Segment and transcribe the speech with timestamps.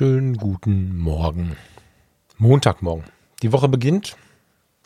[0.00, 1.56] wunderschönen guten Morgen.
[2.36, 3.02] Montagmorgen.
[3.42, 4.16] Die Woche beginnt.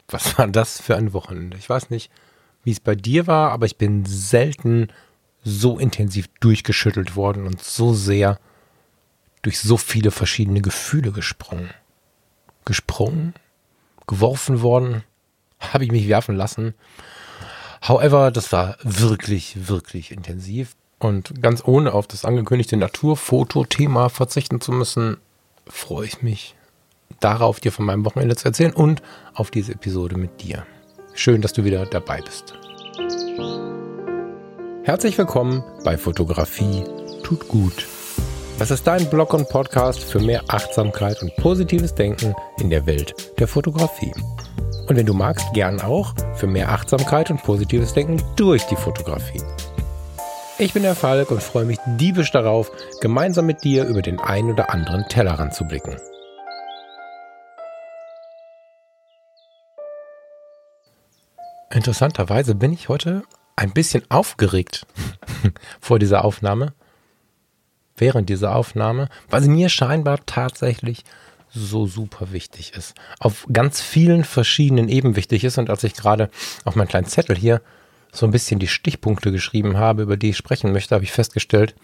[0.09, 1.59] Was war das für ein Wochenende?
[1.59, 2.11] Ich weiß nicht,
[2.65, 4.89] wie es bei dir war, aber ich bin selten
[5.45, 8.39] so intensiv durchgeschüttelt worden und so sehr
[9.43, 11.69] durch so viele verschiedene Gefühle gesprungen.
[12.65, 13.35] Gesprungen?
[14.07, 15.05] Geworfen worden?
[15.61, 16.73] Habe ich mich werfen lassen?
[17.83, 20.75] However, das war wirklich, wirklich intensiv.
[21.03, 25.17] Und ganz ohne auf das angekündigte Naturfoto-Thema verzichten zu müssen,
[25.67, 26.55] freue ich mich
[27.19, 29.03] darauf, dir von meinem Wochenende zu erzählen und
[29.35, 30.65] auf diese Episode mit dir.
[31.15, 32.55] Schön, dass du wieder dabei bist.
[34.85, 36.85] Herzlich willkommen bei Fotografie
[37.25, 37.89] tut gut.
[38.61, 43.33] Das ist dein Blog und Podcast für mehr Achtsamkeit und positives Denken in der Welt
[43.41, 44.13] der Fotografie.
[44.87, 49.43] Und wenn du magst, gern auch für mehr Achtsamkeit und positives Denken durch die Fotografie.
[50.63, 52.71] Ich bin der Falk und freue mich diebisch darauf,
[53.01, 55.97] gemeinsam mit dir über den ein oder anderen Tellerrand zu blicken.
[61.73, 63.25] Interessanterweise bin ich heute
[63.57, 64.87] ein bisschen aufgeregt
[65.81, 66.75] vor dieser Aufnahme,
[67.97, 71.03] während dieser Aufnahme, weil sie mir scheinbar tatsächlich
[71.49, 72.95] so super wichtig ist.
[73.19, 75.59] Auf ganz vielen verschiedenen Ebenen wichtig ist.
[75.59, 76.31] Und als ich gerade
[76.65, 77.63] auf meinen kleinen Zettel hier
[78.13, 81.75] so ein bisschen die Stichpunkte geschrieben habe, über die ich sprechen möchte, habe ich festgestellt,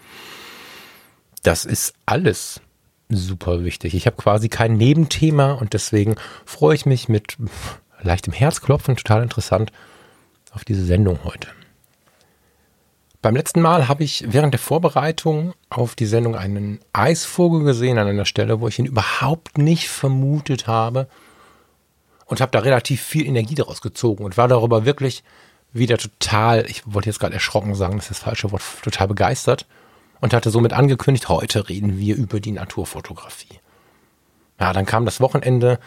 [1.43, 2.61] das ist alles
[3.09, 3.95] super wichtig.
[3.95, 7.37] Ich habe quasi kein Nebenthema und deswegen freue ich mich mit
[8.01, 9.71] leichtem Herzklopfen, total interessant,
[10.51, 11.47] auf diese Sendung heute.
[13.21, 18.07] Beim letzten Mal habe ich während der Vorbereitung auf die Sendung einen Eisvogel gesehen an
[18.07, 21.09] einer Stelle, wo ich ihn überhaupt nicht vermutet habe
[22.27, 25.23] und habe da relativ viel Energie daraus gezogen und war darüber wirklich
[25.71, 29.65] wieder total, ich wollte jetzt gerade erschrocken sagen, das ist das falsche Wort, total begeistert
[30.19, 33.59] und hatte somit angekündigt, heute reden wir über die Naturfotografie.
[34.59, 35.79] Ja, dann kam das Wochenende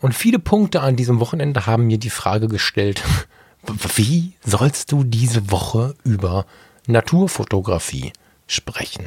[0.00, 3.02] und viele Punkte an diesem Wochenende haben mir die Frage gestellt,
[3.96, 6.46] wie sollst du diese Woche über
[6.86, 8.12] Naturfotografie
[8.46, 9.06] sprechen?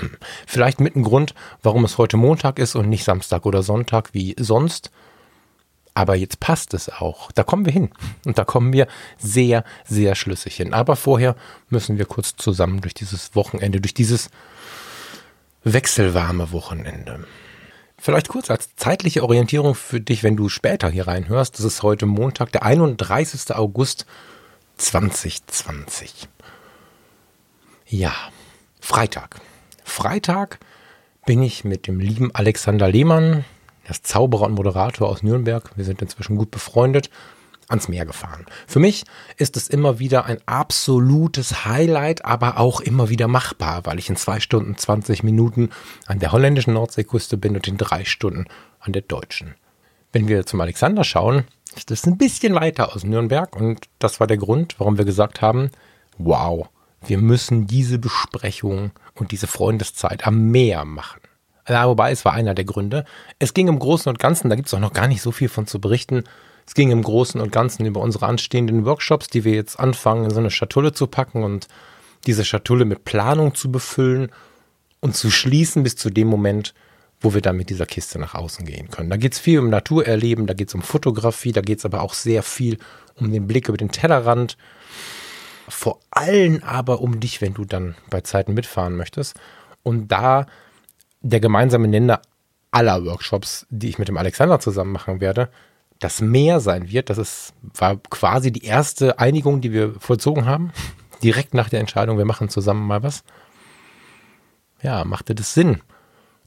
[0.00, 0.10] Hm.
[0.46, 4.34] Vielleicht mit einem Grund, warum es heute Montag ist und nicht Samstag oder Sonntag wie
[4.38, 4.90] sonst.
[5.96, 7.32] Aber jetzt passt es auch.
[7.32, 7.88] Da kommen wir hin.
[8.26, 8.86] Und da kommen wir
[9.16, 10.74] sehr, sehr schlüssig hin.
[10.74, 11.36] Aber vorher
[11.70, 14.28] müssen wir kurz zusammen durch dieses Wochenende, durch dieses
[15.64, 17.24] wechselwarme Wochenende.
[17.96, 21.58] Vielleicht kurz als zeitliche Orientierung für dich, wenn du später hier reinhörst.
[21.58, 23.56] Das ist heute Montag, der 31.
[23.56, 24.04] August
[24.76, 26.28] 2020.
[27.86, 28.12] Ja,
[28.80, 29.40] Freitag.
[29.82, 30.58] Freitag
[31.24, 33.46] bin ich mit dem lieben Alexander Lehmann,
[33.86, 35.70] er ist Zauberer und Moderator aus Nürnberg.
[35.76, 37.08] Wir sind inzwischen gut befreundet
[37.68, 38.44] ans Meer gefahren.
[38.66, 39.04] Für mich
[39.36, 44.16] ist es immer wieder ein absolutes Highlight, aber auch immer wieder machbar, weil ich in
[44.16, 45.70] zwei Stunden 20 Minuten
[46.06, 48.46] an der holländischen Nordseeküste bin und in drei Stunden
[48.80, 49.54] an der deutschen.
[50.12, 51.44] Wenn wir zum Alexander schauen,
[51.76, 55.42] ist es ein bisschen weiter aus Nürnberg und das war der Grund, warum wir gesagt
[55.42, 55.70] haben,
[56.18, 56.68] wow,
[57.04, 61.20] wir müssen diese Besprechung und diese Freundeszeit am Meer machen.
[61.68, 63.04] Ja, wobei, es war einer der Gründe.
[63.38, 65.48] Es ging im Großen und Ganzen, da gibt es auch noch gar nicht so viel
[65.48, 66.24] von zu berichten.
[66.66, 70.30] Es ging im Großen und Ganzen über unsere anstehenden Workshops, die wir jetzt anfangen, in
[70.30, 71.68] so eine Schatulle zu packen und
[72.26, 74.30] diese Schatulle mit Planung zu befüllen
[75.00, 76.74] und zu schließen bis zu dem Moment,
[77.20, 79.10] wo wir dann mit dieser Kiste nach außen gehen können.
[79.10, 82.02] Da geht es viel um Naturerleben, da geht es um Fotografie, da geht es aber
[82.02, 82.78] auch sehr viel
[83.14, 84.56] um den Blick über den Tellerrand.
[85.68, 89.34] Vor allem aber um dich, wenn du dann bei Zeiten mitfahren möchtest.
[89.82, 90.46] Und da
[91.28, 92.20] der gemeinsame Nenner
[92.70, 95.48] aller Workshops, die ich mit dem Alexander zusammen machen werde,
[95.98, 97.10] das mehr sein wird.
[97.10, 100.72] Das ist, war quasi die erste Einigung, die wir vollzogen haben.
[101.22, 103.24] Direkt nach der Entscheidung, wir machen zusammen mal was.
[104.82, 105.80] Ja, machte das Sinn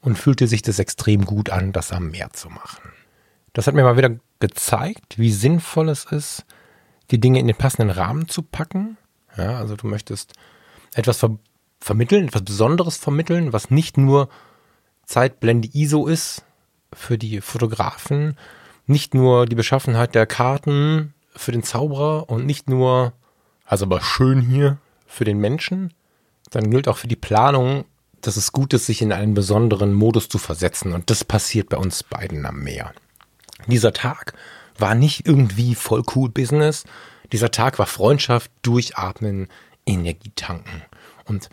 [0.02, 2.92] und fühlte sich das extrem gut an, das am Meer zu machen.
[3.54, 6.46] Das hat mir mal wieder gezeigt, wie sinnvoll es ist,
[7.10, 8.98] die Dinge in den passenden Rahmen zu packen.
[9.36, 10.34] Ja, also du möchtest
[10.94, 11.38] etwas ver
[11.82, 14.28] vermitteln, etwas Besonderes vermitteln, was nicht nur
[15.10, 16.44] Zeitblende ISO ist
[16.94, 18.38] für die Fotografen,
[18.86, 23.14] nicht nur die Beschaffenheit der Karten für den Zauberer und nicht nur,
[23.66, 24.78] also aber schön hier,
[25.08, 25.96] für den Menschen,
[26.52, 27.86] dann gilt auch für die Planung,
[28.22, 30.94] dass es gut ist, sich in einen besonderen Modus zu versetzen.
[30.94, 32.94] Und das passiert bei uns beiden am Meer.
[33.66, 34.34] Dieser Tag
[34.78, 36.84] war nicht irgendwie voll cool Business.
[37.32, 39.48] Dieser Tag war Freundschaft, Durchatmen,
[39.88, 40.84] Energie tanken.
[41.26, 41.50] Und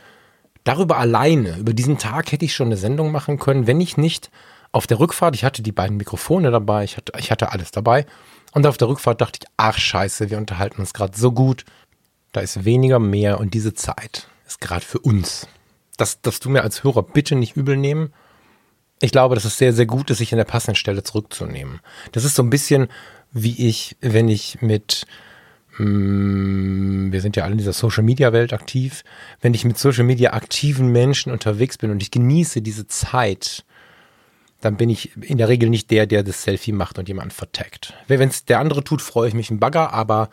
[0.66, 4.32] Darüber alleine, über diesen Tag hätte ich schon eine Sendung machen können, wenn ich nicht
[4.72, 8.04] auf der Rückfahrt, ich hatte die beiden Mikrofone dabei, ich hatte, ich hatte alles dabei.
[8.50, 11.64] Und auf der Rückfahrt dachte ich, ach scheiße, wir unterhalten uns gerade so gut.
[12.32, 15.46] Da ist weniger mehr und diese Zeit ist gerade für uns.
[15.98, 18.12] Das darfst du mir als Hörer bitte nicht übel nehmen.
[19.00, 21.78] ich glaube, dass es sehr, sehr gut ist, sich an der passenden Stelle zurückzunehmen.
[22.10, 22.88] Das ist so ein bisschen
[23.30, 25.06] wie ich, wenn ich mit,
[25.78, 29.04] wir sind ja alle in dieser Social Media Welt aktiv,
[29.40, 33.64] wenn ich mit Social Media aktiven Menschen unterwegs bin und ich genieße diese Zeit,
[34.60, 37.94] dann bin ich in der Regel nicht der, der das Selfie macht und jemanden vertaggt.
[38.08, 40.30] Wenn es der andere tut, freue ich mich ein Bagger, aber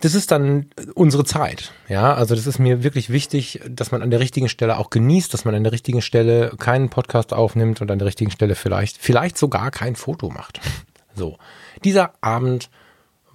[0.00, 1.72] das ist dann unsere Zeit.
[1.88, 5.32] Ja, also das ist mir wirklich wichtig, dass man an der richtigen Stelle auch genießt,
[5.32, 8.96] dass man an der richtigen Stelle keinen Podcast aufnimmt und an der richtigen Stelle vielleicht,
[8.96, 10.60] vielleicht sogar kein Foto macht.
[11.16, 11.38] So.
[11.82, 12.70] Dieser Abend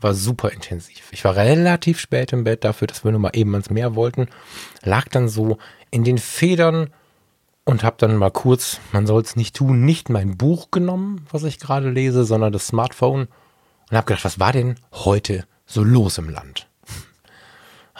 [0.01, 1.11] war super intensiv.
[1.11, 4.27] Ich war relativ spät im Bett dafür, dass wir nur mal eben ans Meer wollten,
[4.83, 5.57] lag dann so
[5.91, 6.91] in den Federn
[7.63, 11.43] und habe dann mal kurz, man soll es nicht tun, nicht mein Buch genommen, was
[11.43, 13.27] ich gerade lese, sondern das Smartphone
[13.89, 16.67] und habe gedacht, was war denn heute so los im Land?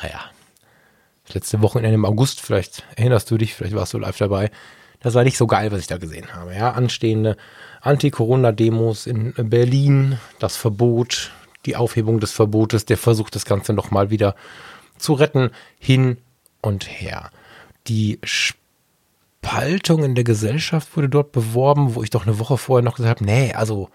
[0.01, 0.19] Naja,
[1.25, 4.51] das letzte Wochenende im August, vielleicht erinnerst du dich, vielleicht warst du live dabei.
[4.99, 6.53] Das war nicht so geil, was ich da gesehen habe.
[6.53, 7.37] Ja, anstehende
[7.81, 11.31] Anti-Corona-Demos in Berlin, das Verbot,
[11.65, 14.35] die Aufhebung des Verbotes, der Versuch, das Ganze nochmal wieder
[14.97, 16.17] zu retten, hin
[16.61, 17.31] und her.
[17.87, 22.95] Die Spaltung in der Gesellschaft wurde dort beworben, wo ich doch eine Woche vorher noch
[22.95, 23.89] gesagt habe, nee, also,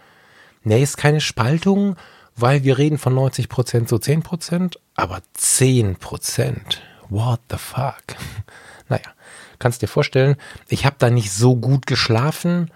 [0.63, 1.97] nee, ist keine Spaltung,
[2.37, 8.03] weil wir reden von 90 Prozent so 10 Prozent, aber 10 Prozent, what the fuck?
[8.89, 9.05] Naja,
[9.61, 10.35] kannst dir vorstellen,
[10.69, 12.73] ich habe da nicht so gut geschlafen,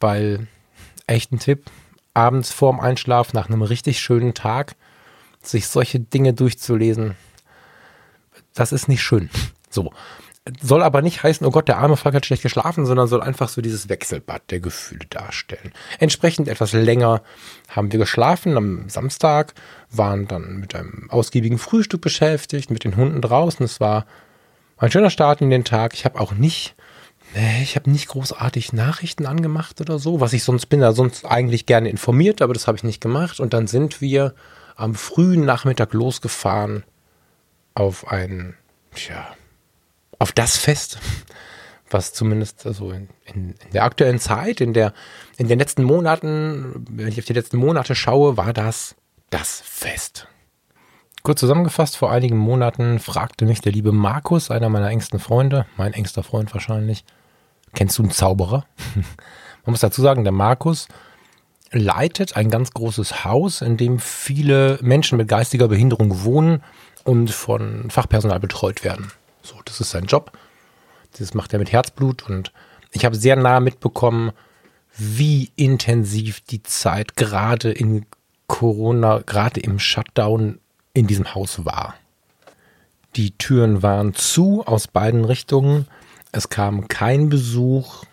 [0.00, 0.46] weil,
[1.06, 1.70] echt ein Tipp,
[2.18, 4.74] abends vorm Einschlaf nach einem richtig schönen Tag
[5.40, 7.14] sich solche Dinge durchzulesen,
[8.54, 9.30] das ist nicht schön.
[9.70, 9.92] So.
[10.62, 13.50] Soll aber nicht heißen, oh Gott, der arme Fuck hat schlecht geschlafen, sondern soll einfach
[13.50, 15.72] so dieses Wechselbad der Gefühle darstellen.
[15.98, 17.22] Entsprechend etwas länger
[17.68, 19.52] haben wir geschlafen am Samstag,
[19.90, 23.62] waren dann mit einem ausgiebigen Frühstück beschäftigt, mit den Hunden draußen.
[23.64, 24.06] Es war
[24.78, 25.92] ein schöner Start in den Tag.
[25.92, 26.74] Ich habe auch nicht
[27.34, 31.24] Nee, ich habe nicht großartig Nachrichten angemacht oder so, was ich sonst bin, da sonst
[31.24, 33.38] eigentlich gerne informiert, aber das habe ich nicht gemacht.
[33.38, 34.34] Und dann sind wir
[34.76, 36.84] am frühen Nachmittag losgefahren
[37.74, 38.54] auf ein,
[38.94, 39.26] tja,
[40.18, 40.98] auf das Fest,
[41.90, 44.92] was zumindest also in, in, in, der aktuellen Zeit, in der,
[45.36, 48.96] in den letzten Monaten, wenn ich auf die letzten Monate schaue, war das
[49.30, 50.26] das Fest.
[51.22, 55.92] Kurz zusammengefasst, vor einigen Monaten fragte mich der liebe Markus, einer meiner engsten Freunde, mein
[55.92, 57.04] engster Freund wahrscheinlich,
[57.78, 58.66] Kennst du einen Zauberer?
[58.96, 59.04] Man
[59.70, 60.88] muss dazu sagen, der Markus
[61.70, 66.64] leitet ein ganz großes Haus, in dem viele Menschen mit geistiger Behinderung wohnen
[67.04, 69.12] und von Fachpersonal betreut werden.
[69.42, 70.32] So, das ist sein Job.
[71.20, 72.52] Das macht er mit Herzblut und
[72.90, 74.32] ich habe sehr nah mitbekommen,
[74.96, 78.06] wie intensiv die Zeit gerade in
[78.48, 80.58] Corona, gerade im Shutdown
[80.94, 81.94] in diesem Haus war.
[83.14, 85.86] Die Türen waren zu aus beiden Richtungen.
[86.32, 88.04] Es kam kein Besuch.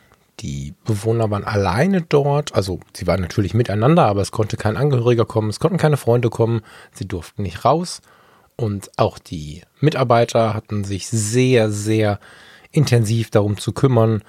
[0.41, 2.55] Die Bewohner waren alleine dort.
[2.55, 5.49] Also sie waren natürlich miteinander, aber es konnte kein Angehöriger kommen.
[5.49, 6.61] Es konnten keine Freunde kommen.
[6.91, 8.01] Sie durften nicht raus.
[8.57, 12.19] Und auch die Mitarbeiter hatten sich sehr, sehr
[12.71, 14.23] intensiv darum zu kümmern,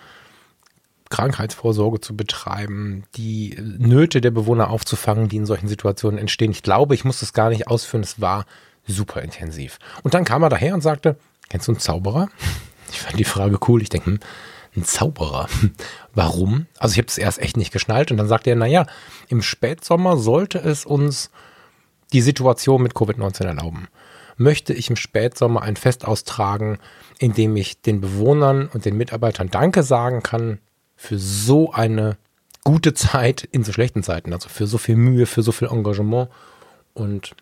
[1.08, 6.50] Krankheitsvorsorge zu betreiben, die Nöte der Bewohner aufzufangen, die in solchen Situationen entstehen.
[6.50, 8.02] Ich glaube, ich muss das gar nicht ausführen.
[8.02, 8.44] Es war
[8.86, 9.78] super intensiv.
[10.02, 11.16] Und dann kam er daher und sagte,
[11.48, 12.28] kennst du einen Zauberer?
[12.90, 13.82] Ich fand die Frage cool.
[13.82, 14.20] Ich denke, hm,
[14.76, 15.48] ein Zauberer.
[16.14, 16.66] Warum?
[16.78, 18.86] Also ich habe es erst echt nicht geschnallt und dann sagte er, naja,
[19.28, 21.30] im Spätsommer sollte es uns
[22.12, 23.88] die Situation mit Covid-19 erlauben.
[24.36, 26.78] Möchte ich im Spätsommer ein Fest austragen,
[27.18, 30.58] in dem ich den Bewohnern und den Mitarbeitern Danke sagen kann
[30.94, 32.16] für so eine
[32.64, 36.28] gute Zeit in so schlechten Zeiten, also für so viel Mühe, für so viel Engagement
[36.94, 37.34] und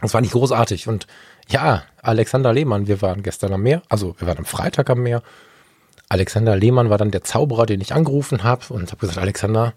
[0.00, 1.06] das war nicht großartig und
[1.48, 5.22] ja, Alexander Lehmann, wir waren gestern am Meer, also wir waren am Freitag am Meer.
[6.08, 9.74] Alexander Lehmann war dann der Zauberer, den ich angerufen habe und habe gesagt, Alexander,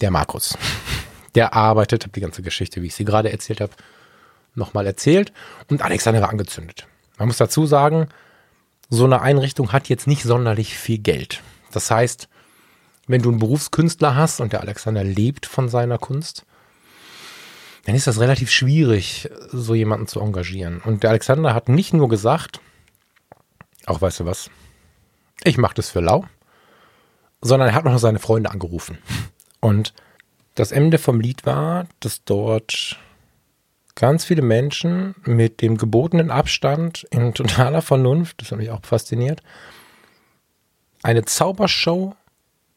[0.00, 0.56] der Markus,
[1.34, 3.72] der arbeitet, habe die ganze Geschichte, wie ich sie gerade erzählt habe,
[4.54, 5.32] nochmal erzählt
[5.68, 6.86] und Alexander war angezündet.
[7.18, 8.08] Man muss dazu sagen,
[8.88, 11.42] so eine Einrichtung hat jetzt nicht sonderlich viel Geld.
[11.70, 12.28] Das heißt,
[13.06, 16.44] wenn du einen Berufskünstler hast und der Alexander lebt von seiner Kunst,
[17.84, 20.80] dann ist das relativ schwierig, so jemanden zu engagieren.
[20.80, 22.60] Und der Alexander hat nicht nur gesagt,
[23.86, 24.50] auch weißt du was,
[25.44, 26.26] ich mache das für lau,
[27.40, 28.98] sondern er hat noch seine Freunde angerufen.
[29.60, 29.94] Und
[30.54, 32.98] das Ende vom Lied war, dass dort
[33.94, 39.42] ganz viele Menschen mit dem gebotenen Abstand in totaler Vernunft, das hat mich auch fasziniert,
[41.02, 42.14] eine Zaubershow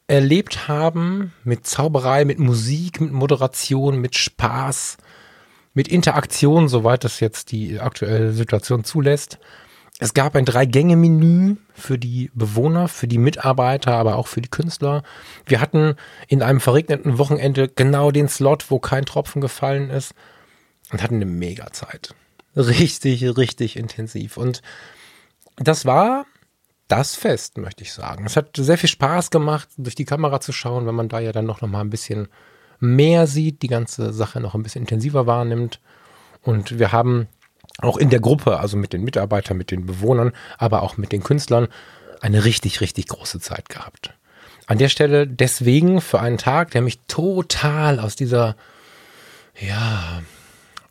[0.06, 4.98] erlebt haben mit Zauberei, mit Musik, mit Moderation, mit Spaß,
[5.72, 9.38] mit Interaktion, soweit das jetzt die aktuelle Situation zulässt,
[10.00, 15.04] Es gab ein Drei-Gänge-Menü für die Bewohner, für die Mitarbeiter, aber auch für die Künstler.
[15.46, 15.94] Wir hatten
[16.26, 20.12] in einem verregneten Wochenende genau den Slot, wo kein Tropfen gefallen ist
[20.90, 22.14] und hatten eine Mega-Zeit.
[22.56, 24.36] Richtig, richtig intensiv.
[24.36, 24.62] Und
[25.56, 26.26] das war
[26.94, 28.24] das Fest, möchte ich sagen.
[28.24, 31.32] Es hat sehr viel Spaß gemacht, durch die Kamera zu schauen, wenn man da ja
[31.32, 32.28] dann noch, noch mal ein bisschen
[32.78, 35.80] mehr sieht, die ganze Sache noch ein bisschen intensiver wahrnimmt.
[36.42, 37.26] Und wir haben
[37.78, 41.24] auch in der Gruppe, also mit den Mitarbeitern, mit den Bewohnern, aber auch mit den
[41.24, 41.66] Künstlern,
[42.20, 44.14] eine richtig, richtig große Zeit gehabt.
[44.66, 48.54] An der Stelle deswegen für einen Tag, der mich total aus dieser,
[49.60, 50.22] ja,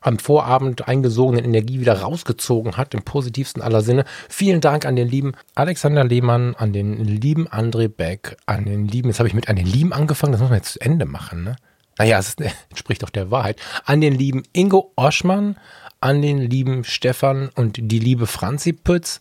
[0.03, 4.05] am Vorabend eingesogenen Energie wieder rausgezogen hat, im positivsten aller Sinne.
[4.29, 9.09] Vielen Dank an den lieben Alexander Lehmann, an den lieben André Beck, an den lieben,
[9.09, 11.43] jetzt habe ich mit an den lieben angefangen, das muss man jetzt zu Ende machen,
[11.43, 11.55] ne?
[11.97, 12.35] Naja, es
[12.69, 13.59] entspricht doch der Wahrheit.
[13.85, 15.57] An den lieben Ingo Oschmann,
[16.01, 19.19] an den lieben Stefan und die liebe Franzi Pütz,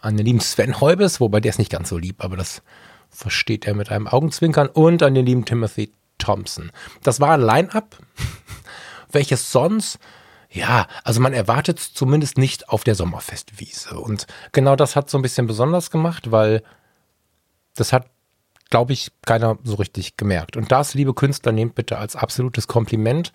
[0.00, 2.62] an den lieben Sven Heubes, wobei der ist nicht ganz so lieb, aber das
[3.10, 6.72] versteht er mit einem Augenzwinkern und an den lieben Timothy Thompson.
[7.02, 7.98] Das war ein Line-up,
[9.12, 9.98] welches sonst
[10.52, 13.98] ja, also man erwartet es zumindest nicht auf der Sommerfestwiese.
[13.98, 16.62] Und genau das hat so ein bisschen besonders gemacht, weil
[17.74, 18.06] das hat,
[18.68, 20.56] glaube ich, keiner so richtig gemerkt.
[20.56, 23.32] Und das, liebe Künstler, nehmt bitte als absolutes Kompliment.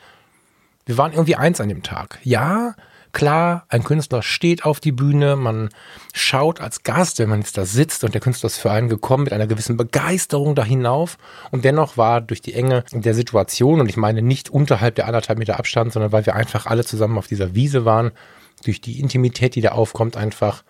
[0.86, 2.20] Wir waren irgendwie eins an dem Tag.
[2.24, 2.76] Ja,
[3.18, 5.70] klar, ein Künstler steht auf die Bühne, man
[6.14, 9.24] schaut als Gast, wenn man jetzt da sitzt und der Künstler ist für einen gekommen,
[9.24, 11.18] mit einer gewissen Begeisterung da hinauf.
[11.50, 15.40] Und dennoch war durch die Enge der Situation, und ich meine nicht unterhalb der anderthalb
[15.40, 18.12] Meter Abstand, sondern weil wir einfach alle zusammen auf dieser Wiese waren,
[18.66, 20.64] durch die Intimität, die da aufkommt, einfach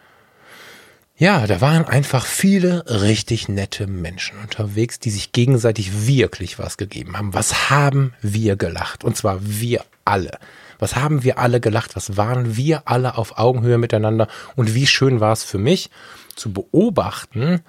[1.19, 7.17] ja, da waren einfach viele richtig nette Menschen unterwegs, die sich gegenseitig wirklich was gegeben
[7.17, 7.33] haben.
[7.33, 9.03] Was haben wir gelacht?
[9.03, 10.37] Und zwar wir alle.
[10.79, 11.95] Was haben wir alle gelacht?
[11.95, 14.27] Was waren wir alle auf Augenhöhe miteinander?
[14.55, 15.89] Und wie schön war es für mich
[16.35, 17.61] zu beobachten,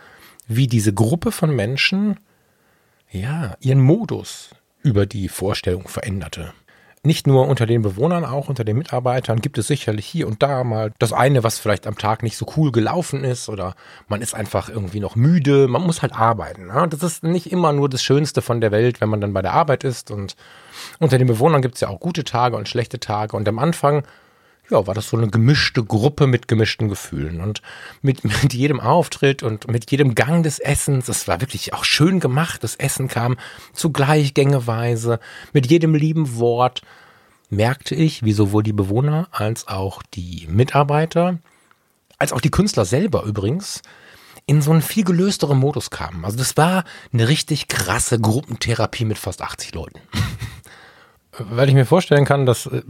[0.46, 2.18] wie diese Gruppe von Menschen,
[3.10, 4.50] ja, ihren Modus
[4.82, 6.52] über die Vorstellung veränderte
[7.04, 10.64] nicht nur unter den Bewohnern, auch unter den Mitarbeitern gibt es sicherlich hier und da
[10.64, 13.74] mal das eine, was vielleicht am Tag nicht so cool gelaufen ist oder
[14.08, 15.68] man ist einfach irgendwie noch müde.
[15.68, 16.66] Man muss halt arbeiten.
[16.66, 16.86] Ne?
[16.88, 19.54] Das ist nicht immer nur das Schönste von der Welt, wenn man dann bei der
[19.54, 20.10] Arbeit ist.
[20.10, 20.36] Und
[20.98, 23.36] unter den Bewohnern gibt es ja auch gute Tage und schlechte Tage.
[23.36, 24.04] Und am Anfang
[24.70, 27.40] ja, war das so eine gemischte Gruppe mit gemischten Gefühlen.
[27.40, 27.62] Und
[28.02, 32.20] mit, mit jedem Auftritt und mit jedem Gang des Essens, das war wirklich auch schön
[32.20, 33.36] gemacht, das Essen kam
[33.72, 35.20] zugleich gängeweise,
[35.52, 36.82] mit jedem lieben Wort
[37.50, 41.38] merkte ich, wie sowohl die Bewohner als auch die Mitarbeiter,
[42.18, 43.80] als auch die Künstler selber übrigens,
[44.44, 46.24] in so einen viel gelösteren Modus kamen.
[46.24, 50.00] Also das war eine richtig krasse Gruppentherapie mit fast 80 Leuten.
[51.38, 52.82] Weil ich mir vorstellen kann, dass äh,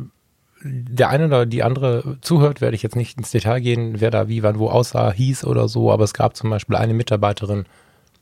[0.62, 4.28] der eine oder die andere zuhört, werde ich jetzt nicht ins Detail gehen, wer da
[4.28, 7.66] wie, wann, wo aussah, hieß oder so, aber es gab zum Beispiel eine Mitarbeiterin,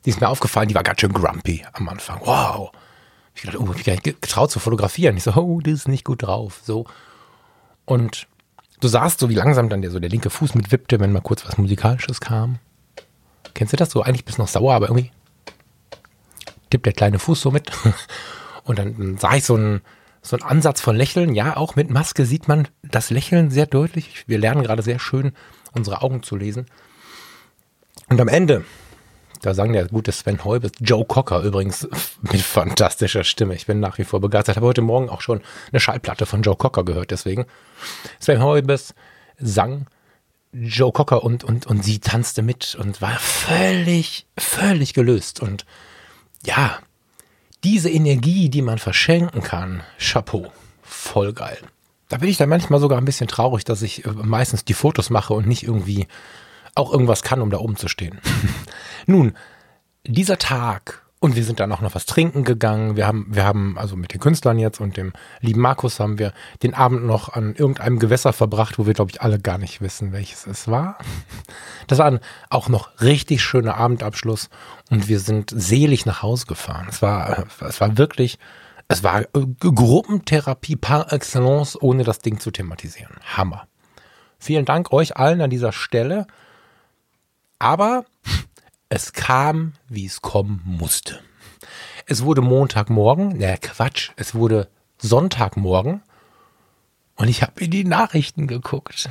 [0.05, 2.21] die ist mir aufgefallen, die war ganz schön grumpy am Anfang.
[2.25, 2.71] Wow.
[3.35, 5.17] Ich dachte, oh, ich getraut zu fotografieren.
[5.17, 6.61] Ich so, oh, das ist nicht gut drauf.
[6.63, 6.87] So.
[7.85, 8.27] Und
[8.81, 11.47] du sahst so, wie langsam dann der, so der linke Fuß mitwippte, wenn mal kurz
[11.47, 12.59] was Musikalisches kam.
[13.53, 14.03] Kennst du das so?
[14.03, 15.11] Eigentlich bist du noch sauer, aber irgendwie
[16.71, 17.71] tippt der kleine Fuß so mit.
[18.65, 19.83] Und dann, dann sah ich so einen,
[20.27, 21.35] so einen Ansatz von Lächeln.
[21.35, 24.25] Ja, auch mit Maske sieht man das Lächeln sehr deutlich.
[24.27, 25.33] Wir lernen gerade sehr schön,
[25.73, 26.67] unsere Augen zu lesen.
[28.09, 28.65] Und am Ende,
[29.43, 31.89] da sang der gute Sven Heubes, Joe Cocker übrigens
[32.23, 33.55] mit fantastischer Stimme.
[33.55, 34.57] Ich bin nach wie vor begeistert.
[34.57, 37.47] Habe heute Morgen auch schon eine Schallplatte von Joe Cocker gehört, deswegen.
[38.19, 38.95] Sven Heubes
[39.39, 39.87] sang
[40.53, 45.41] Joe Cocker und, und, und sie tanzte mit und war völlig, völlig gelöst.
[45.41, 45.67] Und
[46.45, 46.79] ja,
[47.67, 51.59] diese Energie, die man verschenken kann, Chapeau, voll geil.
[52.09, 55.11] Da bin ich dann manchmal sogar ein bisschen traurig, dass ich äh, meistens die Fotos
[55.11, 56.07] mache und nicht irgendwie
[56.77, 58.21] auch irgendwas kann, um da oben zu stehen.
[59.07, 59.35] Nun,
[60.05, 62.97] dieser Tag und wir sind dann auch noch was trinken gegangen.
[62.97, 66.33] Wir haben, wir haben also mit den Künstlern jetzt und dem lieben Markus haben wir
[66.63, 70.13] den Abend noch an irgendeinem Gewässer verbracht, wo wir, glaube ich, alle gar nicht wissen,
[70.13, 70.99] welches es war.
[71.87, 72.21] Das war ein
[72.51, 74.51] auch noch richtig schöner Abendabschluss
[74.91, 76.87] und wir sind selig nach Hause gefahren.
[76.91, 78.39] Es war, es war wirklich,
[78.89, 79.25] es war
[79.61, 83.15] Gruppentherapie par excellence, ohne das Ding zu thematisieren.
[83.37, 83.67] Hammer.
[84.39, 86.27] Vielen Dank euch allen an dieser Stelle.
[87.59, 88.05] Aber
[88.89, 91.21] es kam, wie es kommen musste.
[92.07, 96.03] Es wurde Montagmorgen, na Quatsch, es wurde Sonntagmorgen
[97.17, 99.09] und ich habe in die Nachrichten geguckt.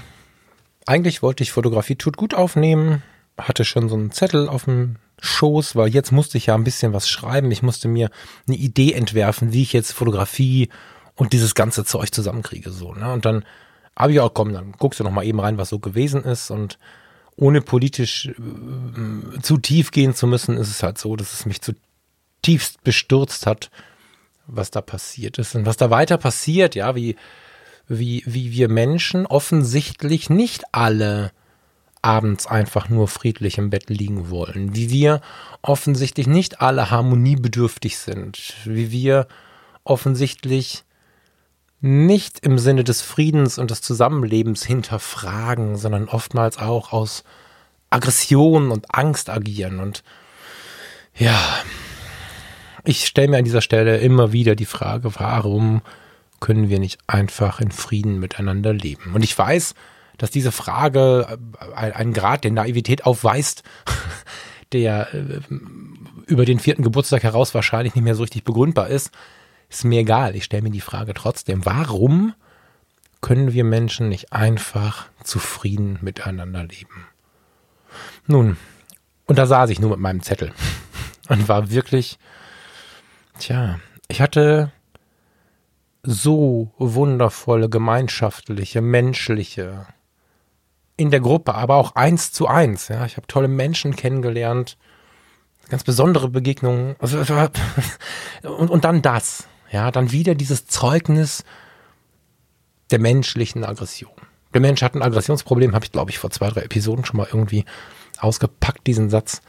[0.85, 3.03] Eigentlich wollte ich Fotografie tut gut aufnehmen,
[3.37, 6.93] hatte schon so einen Zettel auf dem Schoß, weil jetzt musste ich ja ein bisschen
[6.93, 7.51] was schreiben.
[7.51, 8.09] Ich musste mir
[8.47, 10.69] eine Idee entwerfen, wie ich jetzt Fotografie
[11.15, 12.93] und dieses ganze Zeug zusammenkriege so.
[12.93, 13.11] Ne?
[13.11, 13.45] Und dann
[13.97, 16.51] habe ich auch, komm, dann guckst du noch mal eben rein, was so gewesen ist
[16.51, 16.77] und
[17.37, 21.61] ohne politisch äh, zu tief gehen zu müssen, ist es halt so, dass es mich
[21.61, 23.69] zutiefst bestürzt hat,
[24.47, 25.55] was da passiert ist.
[25.55, 27.15] Und was da weiter passiert, ja, wie,
[27.87, 31.31] wie, wie wir Menschen offensichtlich nicht alle
[32.01, 35.21] abends einfach nur friedlich im Bett liegen wollen, wie wir
[35.63, 39.27] offensichtlich nicht alle harmoniebedürftig sind, wie wir
[39.83, 40.84] offensichtlich
[41.81, 47.23] nicht im Sinne des Friedens und des Zusammenlebens hinterfragen, sondern oftmals auch aus
[47.89, 49.79] Aggression und Angst agieren.
[49.79, 50.03] Und
[51.15, 51.39] ja,
[52.83, 55.81] ich stelle mir an dieser Stelle immer wieder die Frage, warum
[56.39, 59.13] können wir nicht einfach in Frieden miteinander leben?
[59.13, 59.75] Und ich weiß,
[60.17, 61.37] dass diese Frage
[61.75, 63.63] einen Grad der Naivität aufweist,
[64.71, 65.41] der äh,
[66.25, 69.11] über den vierten Geburtstag heraus wahrscheinlich nicht mehr so richtig begründbar ist.
[69.69, 72.33] Ist mir egal, ich stelle mir die Frage trotzdem, warum
[73.21, 77.07] können wir Menschen nicht einfach zufrieden miteinander leben?
[78.27, 78.57] Nun,
[79.25, 80.53] und da saß ich nur mit meinem Zettel
[81.29, 82.19] und war wirklich,
[83.39, 84.71] tja, ich hatte
[86.03, 89.87] so wundervolle, gemeinschaftliche, menschliche,
[90.97, 92.87] in der Gruppe, aber auch eins zu eins.
[92.87, 94.77] Ja, ich habe tolle Menschen kennengelernt,
[95.69, 96.95] ganz besondere Begegnungen.
[96.99, 97.19] Also,
[98.43, 99.47] und, und dann das.
[99.75, 101.43] Ja, dann wieder dieses Zeugnis
[102.91, 104.13] der menschlichen Aggression.
[104.53, 107.27] Der Mensch hat ein Aggressionsproblem, habe ich, glaube ich, vor zwei, drei Episoden schon mal
[107.29, 107.65] irgendwie
[108.17, 109.41] ausgepackt, diesen Satz.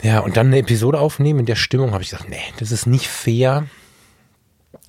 [0.00, 2.86] Ja, und dann eine Episode aufnehmen in der Stimmung habe ich gesagt, nee, das ist
[2.86, 3.66] nicht fair.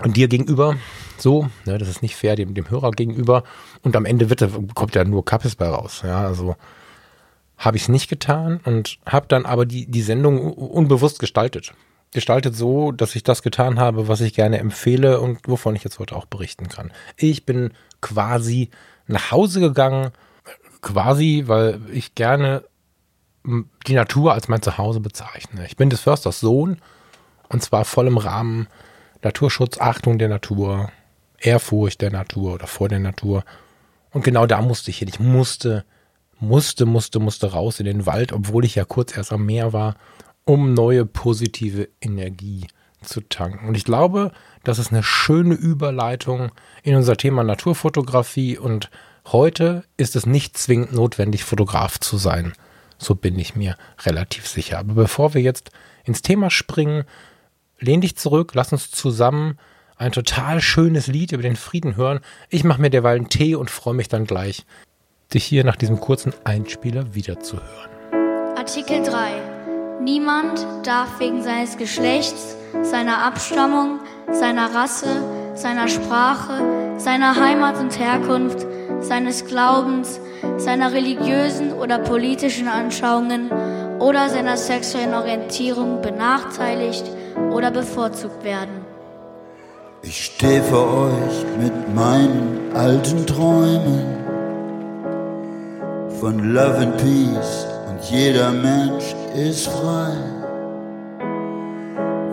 [0.02, 0.78] Und dir gegenüber
[1.18, 3.44] so, ne, das ist nicht fair dem, dem Hörer gegenüber.
[3.82, 6.04] Und am Ende wird, kommt ja nur Kappes bei raus.
[6.06, 6.56] Ja, also
[7.58, 11.74] habe ich es nicht getan und habe dann aber die, die Sendung unbewusst gestaltet
[12.16, 16.00] gestaltet so, dass ich das getan habe, was ich gerne empfehle und wovon ich jetzt
[16.00, 16.92] heute auch berichten kann.
[17.18, 18.72] Ich bin quasi
[19.06, 20.12] nach Hause gegangen,
[20.82, 22.64] quasi, weil ich gerne
[23.86, 25.66] die Natur als mein Zuhause bezeichne.
[25.68, 26.78] Ich bin des Försters Sohn
[27.50, 28.68] und zwar voll im Rahmen
[29.22, 30.92] Naturschutz, Achtung der Natur,
[31.38, 33.44] Ehrfurcht der Natur oder vor der Natur.
[34.12, 35.10] Und genau da musste ich hin.
[35.10, 35.84] Ich musste,
[36.40, 39.96] musste, musste, musste raus in den Wald, obwohl ich ja kurz erst am Meer war
[40.46, 42.68] um neue positive Energie
[43.02, 43.68] zu tanken.
[43.68, 44.32] Und ich glaube,
[44.64, 46.52] das ist eine schöne Überleitung
[46.84, 48.58] in unser Thema Naturfotografie.
[48.58, 48.90] Und
[49.28, 52.54] heute ist es nicht zwingend notwendig, Fotograf zu sein.
[52.98, 54.80] So bin ich mir relativ sicher.
[54.80, 55.72] Aber bevor wir jetzt
[56.04, 57.04] ins Thema springen,
[57.80, 59.58] lehn dich zurück, lass uns zusammen
[59.98, 62.20] ein total schönes Lied über den Frieden hören.
[62.50, 64.66] Ich mache mir derweil einen Tee und freue mich dann gleich,
[65.34, 67.90] dich hier nach diesem kurzen Einspieler wiederzuhören.
[68.58, 69.55] Artikel 3
[70.02, 74.00] Niemand darf wegen seines Geschlechts, seiner Abstammung,
[74.32, 75.08] seiner Rasse,
[75.56, 78.66] seiner Sprache, seiner Heimat und Herkunft,
[79.00, 80.20] seines Glaubens,
[80.58, 83.50] seiner religiösen oder politischen Anschauungen
[84.00, 87.10] oder seiner sexuellen Orientierung benachteiligt
[87.52, 88.86] oder bevorzugt werden.
[90.02, 94.04] Ich stehe vor euch mit meinen alten Träumen
[96.20, 100.14] von Love and Peace und jeder Mensch ist frei.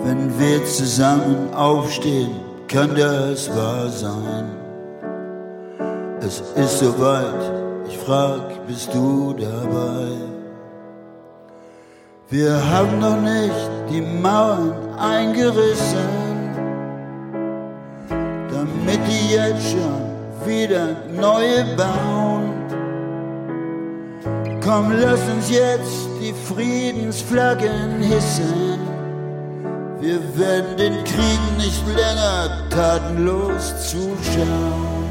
[0.05, 4.51] Wenn wir zusammen aufstehen, kann das wahr sein.
[6.21, 7.53] Es ist soweit,
[7.89, 10.09] ich frag, bist du dabei?
[12.31, 16.09] Wir haben noch nicht die Mauern eingerissen,
[18.09, 22.32] damit die jetzt schon wieder neue bauen.
[24.65, 28.79] Komm, lass uns jetzt die Friedensflaggen hissen.
[30.01, 35.11] Wir werden den Krieg nicht länger tatenlos zuschauen.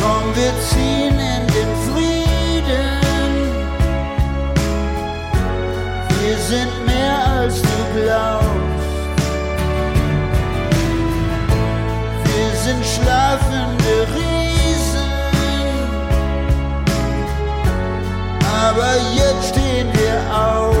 [0.00, 2.98] Komm, wir ziehen in den Frieden.
[6.22, 8.48] Wir sind mehr als du glaubst.
[12.24, 14.87] Wir sind schlafende Riesen.
[18.58, 20.76] Aber jetzt stehen wir auf.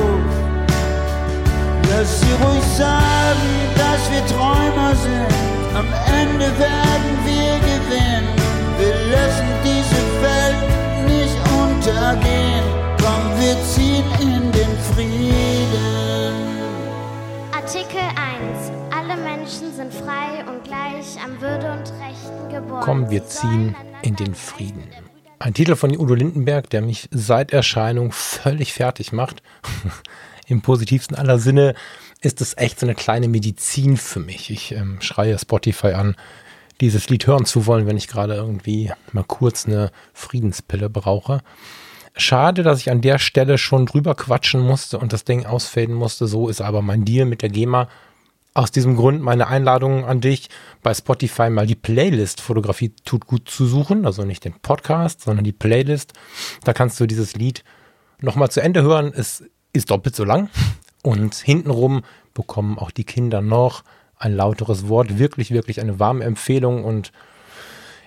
[1.90, 5.32] Lass sie ruhig sagen, dass wir Träumer sind.
[5.76, 5.86] Am
[6.20, 8.28] Ende werden wir gewinnen.
[8.78, 10.62] Wir lassen diese Welt
[11.06, 12.64] nicht untergehen.
[13.00, 16.34] Komm, wir ziehen in den Frieden.
[17.52, 18.72] Artikel 1.
[18.90, 22.82] Alle Menschen sind frei und gleich am Würde und Rechten geboren.
[22.84, 24.84] Komm, wir ziehen in den Frieden.
[25.40, 29.40] Ein Titel von Udo Lindenberg, der mich seit Erscheinung völlig fertig macht.
[30.48, 31.74] Im positivsten aller Sinne
[32.20, 34.50] ist es echt so eine kleine Medizin für mich.
[34.50, 36.16] Ich ähm, schreie Spotify an,
[36.80, 41.40] dieses Lied hören zu wollen, wenn ich gerade irgendwie mal kurz eine Friedenspille brauche.
[42.16, 46.26] Schade, dass ich an der Stelle schon drüber quatschen musste und das Ding ausfaden musste.
[46.26, 47.88] So ist aber mein Deal mit der GEMA.
[48.58, 50.48] Aus diesem Grund meine Einladung an dich,
[50.82, 54.04] bei Spotify mal die Playlist Fotografie tut gut zu suchen.
[54.04, 56.12] Also nicht den Podcast, sondern die Playlist.
[56.64, 57.62] Da kannst du dieses Lied
[58.20, 59.12] nochmal zu Ende hören.
[59.14, 60.50] Es ist doppelt so lang.
[61.04, 62.02] Und hintenrum
[62.34, 63.84] bekommen auch die Kinder noch
[64.16, 65.20] ein lauteres Wort.
[65.20, 66.82] Wirklich, wirklich eine warme Empfehlung.
[66.82, 67.12] Und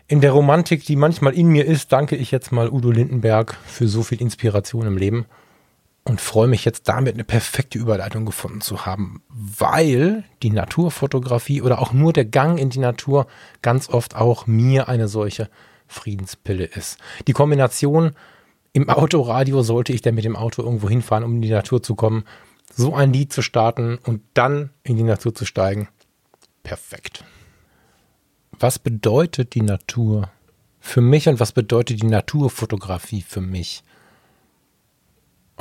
[0.08, 3.88] in der Romantik, die manchmal in mir ist, danke ich jetzt mal Udo Lindenberg für
[3.88, 5.28] so viel Inspiration im Leben
[6.04, 11.80] und freue mich jetzt damit eine perfekte Überleitung gefunden zu haben, weil die Naturfotografie oder
[11.80, 13.28] auch nur der Gang in die Natur
[13.62, 15.50] ganz oft auch mir eine solche
[15.88, 16.98] Friedenspille ist.
[17.28, 18.14] Die Kombination
[18.74, 21.96] im Autoradio sollte ich denn mit dem Auto irgendwo hinfahren, um in die Natur zu
[21.96, 22.24] kommen,
[22.74, 25.90] so ein Lied zu starten und dann in die Natur zu steigen.
[26.64, 27.24] Perfekt.
[28.52, 30.30] Was bedeutet die Natur
[30.80, 33.84] für mich und was bedeutet die Naturfotografie für mich?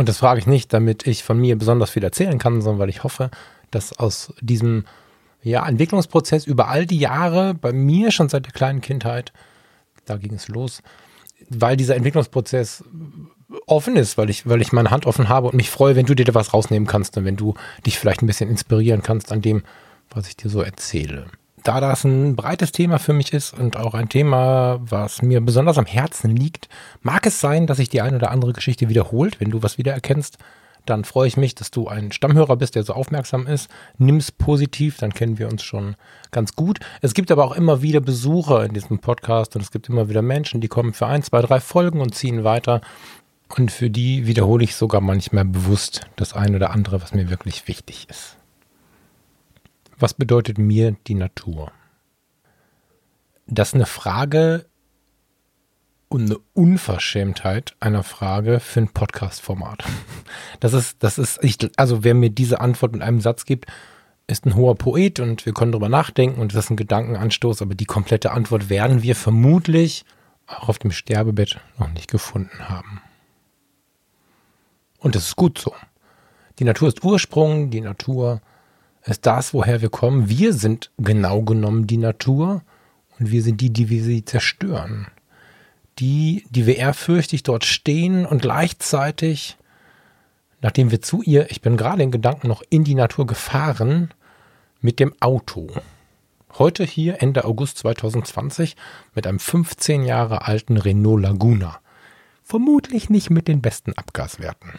[0.00, 2.88] Und das frage ich nicht, damit ich von mir besonders viel erzählen kann, sondern weil
[2.88, 3.30] ich hoffe,
[3.70, 4.86] dass aus diesem
[5.42, 9.34] ja, Entwicklungsprozess über all die Jahre, bei mir schon seit der kleinen Kindheit,
[10.06, 10.82] da ging es los,
[11.50, 12.82] weil dieser Entwicklungsprozess
[13.66, 16.14] offen ist, weil ich, weil ich meine Hand offen habe und mich freue, wenn du
[16.14, 17.52] dir da was rausnehmen kannst und wenn du
[17.84, 19.64] dich vielleicht ein bisschen inspirieren kannst an dem,
[20.08, 21.26] was ich dir so erzähle.
[21.62, 25.78] Da das ein breites Thema für mich ist und auch ein Thema, was mir besonders
[25.78, 26.68] am Herzen liegt,
[27.02, 30.38] mag es sein, dass sich die eine oder andere Geschichte wiederholt, wenn du was wiedererkennst
[30.86, 33.70] dann freue ich mich, dass du ein Stammhörer bist, der so aufmerksam ist.
[33.98, 35.96] Nimm's positiv, dann kennen wir uns schon
[36.30, 36.80] ganz gut.
[37.00, 40.22] Es gibt aber auch immer wieder Besucher in diesem Podcast und es gibt immer wieder
[40.22, 42.80] Menschen, die kommen für ein, zwei, drei Folgen und ziehen weiter.
[43.56, 47.66] Und für die wiederhole ich sogar manchmal bewusst das eine oder andere, was mir wirklich
[47.66, 48.36] wichtig ist.
[50.00, 51.70] Was bedeutet mir die Natur?
[53.46, 54.66] Das ist eine Frage,
[56.10, 59.84] und eine Unverschämtheit einer Frage für ein Podcast-Format.
[60.58, 63.66] Das ist, das ist, ich, also wer mir diese Antwort mit einem Satz gibt,
[64.26, 67.74] ist ein hoher Poet und wir können darüber nachdenken und das ist ein Gedankenanstoß, aber
[67.74, 70.04] die komplette Antwort werden wir vermutlich
[70.46, 73.00] auch auf dem Sterbebett noch nicht gefunden haben.
[74.98, 75.72] Und das ist gut so.
[76.58, 78.42] Die Natur ist Ursprung, die Natur
[79.04, 80.28] ist das, woher wir kommen.
[80.28, 82.62] Wir sind genau genommen die Natur
[83.18, 85.06] und wir sind die, die wir sie zerstören
[86.00, 89.56] die, die wir ehrfürchtig dort stehen und gleichzeitig,
[90.62, 94.10] nachdem wir zu ihr, ich bin gerade in Gedanken noch in die Natur gefahren,
[94.80, 95.68] mit dem Auto.
[96.58, 98.76] Heute hier Ende August 2020
[99.14, 101.80] mit einem 15 Jahre alten Renault Laguna.
[102.42, 104.72] Vermutlich nicht mit den besten Abgaswerten.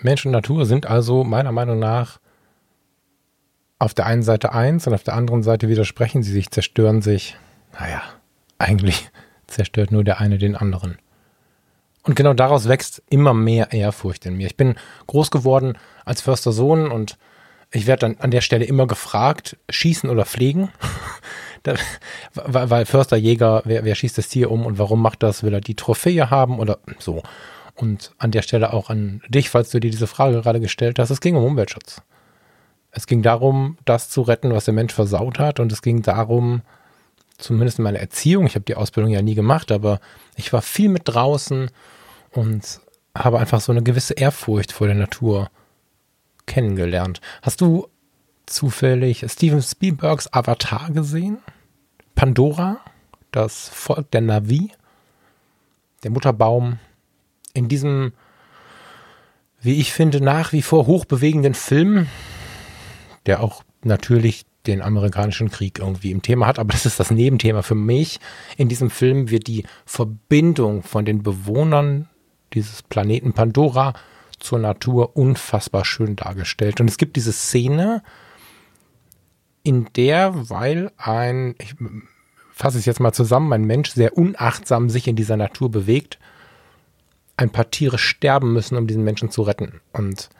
[0.00, 2.20] Mensch und Natur sind also meiner Meinung nach
[3.78, 7.36] auf der einen Seite eins und auf der anderen Seite widersprechen sie sich, zerstören sich.
[7.78, 8.02] Naja,
[8.58, 9.10] eigentlich
[9.46, 10.98] zerstört nur der eine den anderen.
[12.02, 14.46] Und genau daraus wächst immer mehr Ehrfurcht in mir.
[14.46, 14.76] Ich bin
[15.08, 17.18] groß geworden als förster Sohn und
[17.72, 20.70] ich werde dann an der Stelle immer gefragt, schießen oder pflegen.
[22.34, 25.42] weil, Förster, Jäger, wer, wer schießt das Tier um und warum macht das?
[25.42, 27.24] Will er die Trophäe haben oder so?
[27.74, 31.10] Und an der Stelle auch an dich, falls du dir diese Frage gerade gestellt hast.
[31.10, 32.02] Es ging um Umweltschutz.
[32.96, 35.60] Es ging darum, das zu retten, was der Mensch versaut hat.
[35.60, 36.62] Und es ging darum,
[37.36, 40.00] zumindest in meiner Erziehung, ich habe die Ausbildung ja nie gemacht, aber
[40.34, 41.70] ich war viel mit draußen
[42.32, 42.80] und
[43.14, 45.50] habe einfach so eine gewisse Ehrfurcht vor der Natur
[46.46, 47.20] kennengelernt.
[47.42, 47.86] Hast du
[48.46, 51.36] zufällig Steven Spielbergs Avatar gesehen?
[52.14, 52.78] Pandora,
[53.30, 54.72] das Volk der Navi,
[56.02, 56.78] der Mutterbaum,
[57.52, 58.14] in diesem,
[59.60, 62.06] wie ich finde, nach wie vor hochbewegenden Film,
[63.26, 67.62] der auch natürlich den amerikanischen Krieg irgendwie im Thema hat, aber das ist das Nebenthema
[67.62, 68.18] für mich.
[68.56, 72.08] In diesem Film wird die Verbindung von den Bewohnern
[72.52, 73.94] dieses Planeten Pandora
[74.38, 76.80] zur Natur unfassbar schön dargestellt.
[76.80, 78.02] Und es gibt diese Szene,
[79.62, 81.74] in der, weil ein, ich
[82.52, 86.18] fasse es jetzt mal zusammen, ein Mensch sehr unachtsam sich in dieser Natur bewegt,
[87.36, 89.80] ein paar Tiere sterben müssen, um diesen Menschen zu retten.
[89.92, 90.30] Und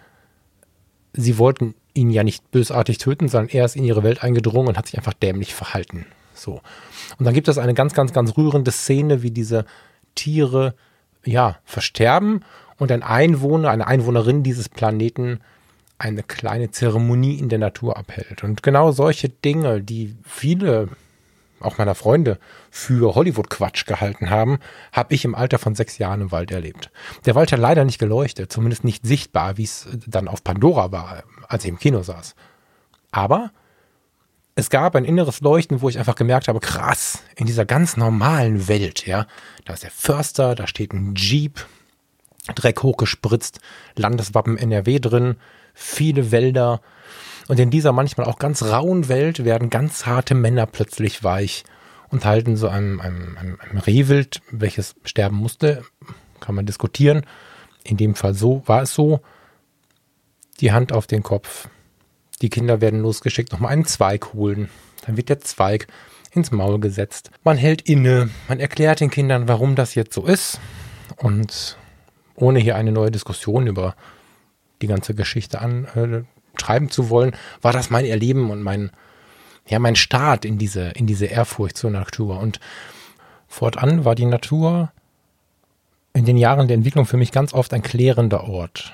[1.13, 4.79] sie wollten ihn ja nicht bösartig töten, sondern er ist in ihre Welt eingedrungen und
[4.79, 6.07] hat sich einfach dämlich verhalten.
[6.35, 6.61] So.
[7.19, 9.65] Und dann gibt es eine ganz, ganz, ganz rührende Szene, wie diese
[10.15, 10.75] Tiere,
[11.25, 12.45] ja, versterben
[12.79, 15.41] und ein Einwohner, eine Einwohnerin dieses Planeten
[15.99, 18.45] eine kleine Zeremonie in der Natur abhält.
[18.45, 20.89] Und genau solche Dinge, die viele
[21.61, 22.39] auch meiner Freunde
[22.71, 24.59] für Hollywood-Quatsch gehalten haben,
[24.93, 26.91] habe ich im Alter von sechs Jahren im Wald erlebt.
[27.25, 31.23] Der Wald hat leider nicht geleuchtet, zumindest nicht sichtbar, wie es dann auf Pandora war,
[31.49, 32.35] als ich im Kino saß.
[33.11, 33.51] Aber
[34.55, 38.69] es gab ein inneres Leuchten, wo ich einfach gemerkt habe, krass, in dieser ganz normalen
[38.69, 39.27] Welt, ja,
[39.65, 41.67] da ist der Förster, da steht ein Jeep,
[42.55, 43.61] Dreck hochgespritzt,
[43.97, 45.37] Landeswappen NRW drin,
[45.75, 46.81] viele Wälder.
[47.49, 51.65] Und in dieser manchmal auch ganz rauen Welt werden ganz harte Männer plötzlich weich
[52.09, 55.85] und halten so einem, einem, einem, Rehwild, welches sterben musste,
[56.41, 57.27] kann man diskutieren.
[57.85, 59.21] In dem Fall so war es so,
[60.61, 61.69] die Hand auf den Kopf.
[62.43, 64.69] Die Kinder werden losgeschickt, nochmal einen Zweig holen.
[65.07, 65.87] Dann wird der Zweig
[66.33, 67.31] ins Maul gesetzt.
[67.45, 70.61] Man hält inne, man erklärt den Kindern, warum das jetzt so ist.
[71.17, 71.79] Und
[72.35, 73.97] ohne hier eine neue Diskussion über
[74.83, 78.91] die ganze Geschichte anschreiben äh, zu wollen, war das mein Erleben und mein,
[79.67, 82.39] ja, mein Start in diese, in diese Ehrfurcht zur Natur.
[82.39, 82.61] Und
[83.49, 84.93] fortan war die Natur
[86.13, 88.93] in den Jahren der Entwicklung für mich ganz oft ein klärender Ort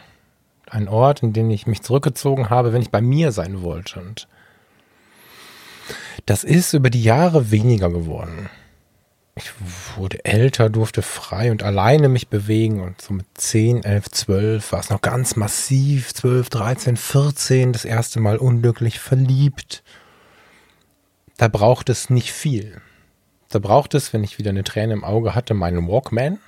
[0.72, 4.00] ein Ort, in den ich mich zurückgezogen habe, wenn ich bei mir sein wollte.
[4.00, 4.28] Und
[6.26, 8.48] das ist über die Jahre weniger geworden.
[9.34, 9.50] Ich
[9.96, 14.80] wurde älter, durfte frei und alleine mich bewegen und so mit 10, 11, 12 war
[14.80, 19.82] es noch ganz massiv, 12, 13, 14, das erste Mal unglücklich verliebt.
[21.38, 22.82] Da braucht es nicht viel.
[23.48, 26.38] Da braucht es, wenn ich wieder eine Träne im Auge hatte, meinen Walkman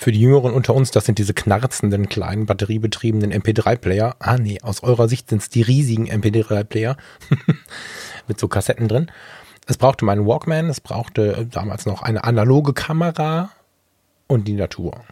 [0.00, 4.16] für die Jüngeren unter uns, das sind diese knarzenden kleinen batteriebetriebenen MP3-Player.
[4.18, 6.96] Ah nee, aus eurer Sicht sind es die riesigen MP3-Player
[8.26, 9.10] mit so Kassetten drin.
[9.66, 13.50] Es brauchte meinen Walkman, es brauchte damals noch eine analoge Kamera
[14.26, 15.04] und die Natur.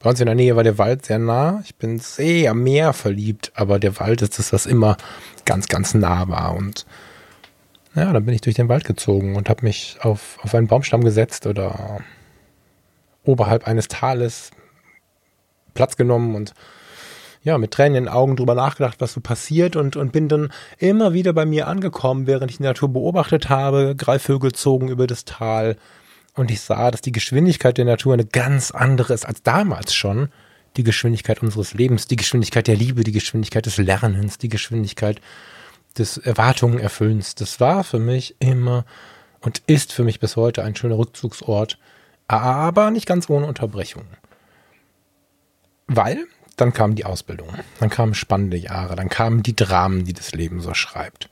[0.00, 1.60] Bei uns in der Nähe war der Wald sehr nah.
[1.62, 4.96] Ich bin sehr mehr verliebt, aber der Wald ist das, was immer
[5.44, 6.56] ganz, ganz nah war.
[6.56, 6.86] Und
[7.94, 11.04] ja, dann bin ich durch den Wald gezogen und habe mich auf, auf einen Baumstamm
[11.04, 12.00] gesetzt oder
[13.28, 14.50] oberhalb eines Tales
[15.74, 16.54] Platz genommen und
[17.44, 20.50] ja, mit Tränen in den Augen drüber nachgedacht, was so passiert und, und bin dann
[20.78, 23.94] immer wieder bei mir angekommen, während ich die Natur beobachtet habe.
[23.96, 25.76] Greifvögel zogen über das Tal
[26.34, 30.30] und ich sah, dass die Geschwindigkeit der Natur eine ganz andere ist als damals schon.
[30.76, 35.20] Die Geschwindigkeit unseres Lebens, die Geschwindigkeit der Liebe, die Geschwindigkeit des Lernens, die Geschwindigkeit
[35.96, 37.34] des Erwartungenerfüllens.
[37.34, 38.84] Das war für mich immer
[39.40, 41.78] und ist für mich bis heute ein schöner Rückzugsort
[42.28, 44.04] aber nicht ganz ohne Unterbrechung.
[45.86, 47.48] Weil dann kam die Ausbildung,
[47.80, 51.30] dann kamen spannende Jahre, dann kamen die Dramen, die das Leben so schreibt.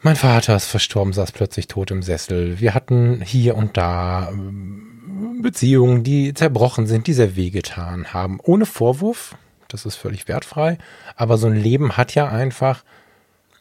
[0.00, 2.60] Mein Vater ist verstorben, saß plötzlich tot im Sessel.
[2.60, 8.38] Wir hatten hier und da ähm, Beziehungen, die zerbrochen sind, die sehr wehgetan haben.
[8.42, 9.34] Ohne Vorwurf,
[9.66, 10.78] das ist völlig wertfrei,
[11.16, 12.84] aber so ein Leben hat ja einfach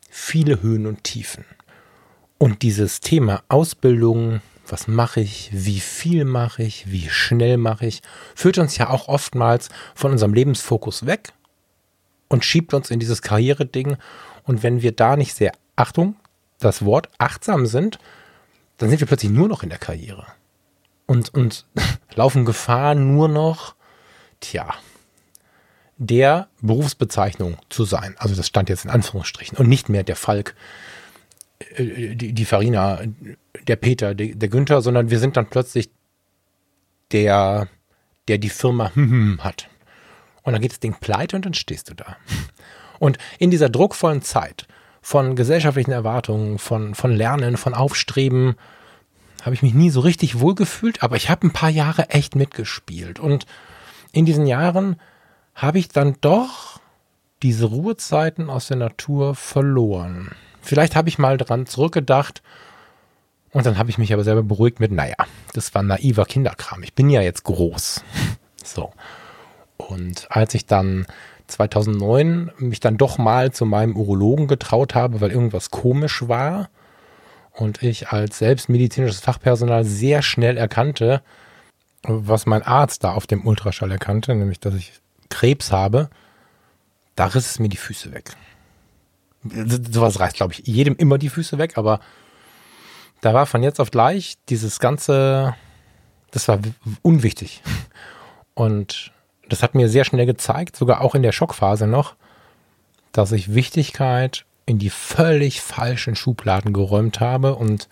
[0.09, 1.45] viele Höhen und Tiefen.
[2.37, 8.01] Und dieses Thema Ausbildung, was mache ich, wie viel mache ich, wie schnell mache ich,
[8.35, 11.33] führt uns ja auch oftmals von unserem Lebensfokus weg
[12.27, 13.97] und schiebt uns in dieses Karriereding.
[14.43, 16.15] Und wenn wir da nicht sehr, Achtung,
[16.59, 17.99] das Wort achtsam sind,
[18.77, 20.25] dann sind wir plötzlich nur noch in der Karriere.
[21.05, 21.65] Und, und
[22.15, 23.75] laufen Gefahr nur noch,
[24.39, 24.73] tja,
[25.97, 28.15] der Berufsbezeichnung zu sein.
[28.19, 30.55] Also das stand jetzt in Anführungsstrichen und nicht mehr der Falk,
[31.77, 33.01] die, die Farina,
[33.67, 35.89] der Peter, der, der Günther, sondern wir sind dann plötzlich
[37.11, 37.67] der,
[38.27, 38.91] der die Firma
[39.39, 39.69] hat.
[40.43, 42.17] Und dann geht das Ding pleite und dann stehst du da.
[42.99, 44.67] Und in dieser druckvollen Zeit
[45.01, 48.55] von gesellschaftlichen Erwartungen, von, von Lernen, von Aufstreben,
[49.43, 53.19] habe ich mich nie so richtig wohlgefühlt, aber ich habe ein paar Jahre echt mitgespielt.
[53.19, 53.45] Und
[54.11, 54.99] in diesen Jahren
[55.53, 56.79] habe ich dann doch
[57.43, 60.31] diese Ruhezeiten aus der Natur verloren.
[60.67, 62.41] Vielleicht habe ich mal dran zurückgedacht
[63.51, 65.15] und dann habe ich mich aber selber beruhigt mit, naja,
[65.53, 66.83] das war naiver Kinderkram.
[66.83, 68.03] Ich bin ja jetzt groß.
[68.63, 68.91] So.
[69.77, 71.05] Und als ich dann
[71.47, 76.69] 2009 mich dann doch mal zu meinem Urologen getraut habe, weil irgendwas komisch war
[77.53, 81.21] und ich als selbstmedizinisches Fachpersonal sehr schnell erkannte,
[82.03, 84.91] was mein Arzt da auf dem Ultraschall erkannte, nämlich dass ich
[85.29, 86.09] Krebs habe,
[87.15, 88.35] da riss es mir die Füße weg
[89.91, 91.99] sowas reißt, glaube ich, jedem immer die Füße weg, aber
[93.21, 95.55] da war von jetzt auf gleich dieses ganze,
[96.31, 96.59] das war
[97.01, 97.61] unwichtig.
[98.53, 99.11] Und
[99.49, 102.15] das hat mir sehr schnell gezeigt, sogar auch in der Schockphase noch,
[103.11, 107.87] dass ich Wichtigkeit in die völlig falschen Schubladen geräumt habe und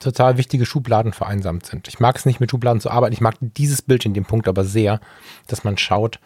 [0.00, 1.88] total wichtige Schubladen vereinsamt sind.
[1.88, 3.12] Ich mag es nicht mit Schubladen zu arbeiten.
[3.12, 5.00] Ich mag dieses Bild in dem Punkt aber sehr,
[5.46, 6.18] dass man schaut,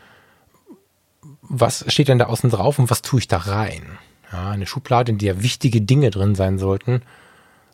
[1.42, 3.98] was steht denn da außen drauf und was tue ich da rein?
[4.32, 7.02] Ja, eine Schublade, in der wichtige Dinge drin sein sollten,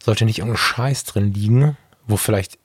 [0.02, 2.58] sollte nicht irgendein Scheiß drin liegen, wo vielleicht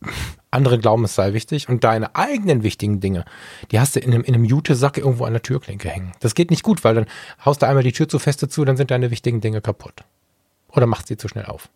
[0.50, 1.68] andere glauben, es sei wichtig.
[1.68, 3.24] Und deine eigenen wichtigen Dinge,
[3.70, 6.12] die hast du in einem, in einem Jute-Sack irgendwo an der Türklinke hängen.
[6.20, 7.06] Das geht nicht gut, weil dann
[7.44, 10.04] haust du einmal die Tür zu feste zu, dann sind deine wichtigen Dinge kaputt.
[10.68, 11.68] Oder machst sie zu schnell auf.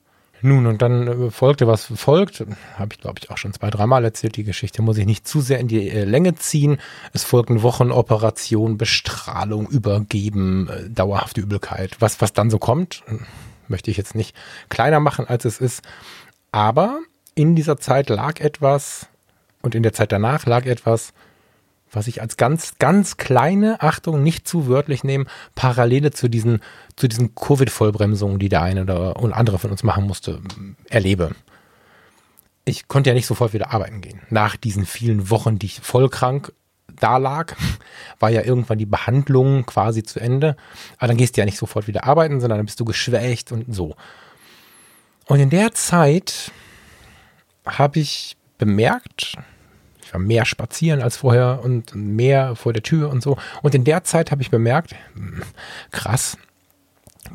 [0.42, 2.44] Nun, und dann äh, folgte, was folgt.
[2.79, 4.83] Habe ich, glaube ich, auch schon zwei, dreimal erzählt, die Geschichte.
[4.83, 6.79] Muss ich nicht zu sehr in die äh, Länge ziehen.
[7.12, 11.96] Es folgten Wochenoperation, Bestrahlung, Übergeben, äh, dauerhafte Übelkeit.
[12.00, 13.03] Was, was dann so kommt,
[13.68, 14.35] möchte ich jetzt nicht
[14.68, 15.83] kleiner machen, als es ist.
[16.53, 17.00] Aber
[17.35, 19.07] in dieser Zeit lag etwas
[19.62, 21.12] und in der Zeit danach lag etwas,
[21.92, 26.61] was ich als ganz, ganz kleine, Achtung, nicht zu wörtlich nehmen, Parallele zu diesen,
[26.96, 30.40] zu diesen Covid-Vollbremsungen, die der eine oder andere von uns machen musste,
[30.88, 31.33] erlebe.
[32.64, 34.20] Ich konnte ja nicht sofort wieder arbeiten gehen.
[34.31, 36.53] Nach diesen vielen Wochen, die ich voll krank
[36.98, 37.55] da lag,
[38.20, 40.57] war ja irgendwann die Behandlung quasi zu Ende.
[40.98, 43.74] Aber dann gehst du ja nicht sofort wieder arbeiten, sondern dann bist du geschwächt und
[43.74, 43.96] so.
[45.26, 46.50] Und in der Zeit
[47.64, 49.37] habe ich bemerkt,
[50.11, 53.37] ich war mehr spazieren als vorher und mehr vor der Tür und so.
[53.62, 55.42] Und in der Zeit habe ich bemerkt, hm,
[55.92, 56.37] krass,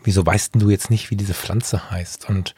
[0.03, 2.27] wieso weißt du jetzt nicht, wie diese Pflanze heißt?
[2.27, 2.53] Und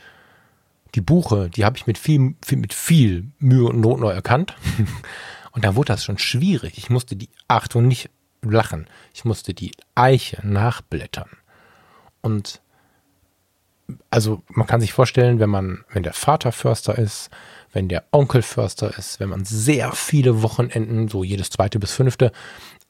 [0.96, 4.56] die Buche, die habe ich mit viel, viel, mit viel Mühe und Not neu erkannt.
[5.52, 6.78] Und da wurde das schon schwierig.
[6.78, 8.12] Ich musste die, Achtung, nicht
[8.44, 11.30] lachen, ich musste die Eiche nachblättern.
[12.22, 12.62] Und
[14.10, 17.30] also man kann sich vorstellen, wenn man, wenn der Vater Förster ist,
[17.74, 22.32] wenn der Onkel Förster ist, wenn man sehr viele Wochenenden, so jedes zweite bis fünfte,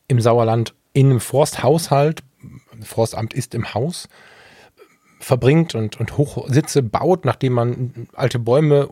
[0.07, 2.23] im Sauerland in einem Forsthaushalt,
[2.81, 4.07] Forstamt ist im Haus,
[5.19, 8.87] verbringt und, und Hochsitze baut, nachdem man alte Bäume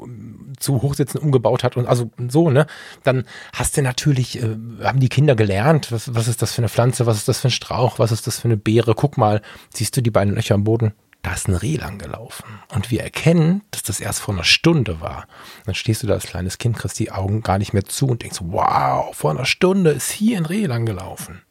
[0.60, 2.66] zu Hochsitzen umgebaut hat und also so, ne,
[3.04, 6.70] dann hast du natürlich, äh, haben die Kinder gelernt, was, was ist das für eine
[6.70, 9.42] Pflanze, was ist das für ein Strauch, was ist das für eine Beere, guck mal,
[9.74, 10.94] siehst du die beiden Löcher am Boden?
[11.26, 12.46] Da ist ein Reh lang gelaufen.
[12.70, 15.28] Und wir erkennen, dass das erst vor einer Stunde war.
[15.66, 18.22] Dann stehst du da als kleines Kind, kriegst die Augen gar nicht mehr zu und
[18.22, 21.42] denkst, wow, vor einer Stunde ist hier ein Reh lang gelaufen.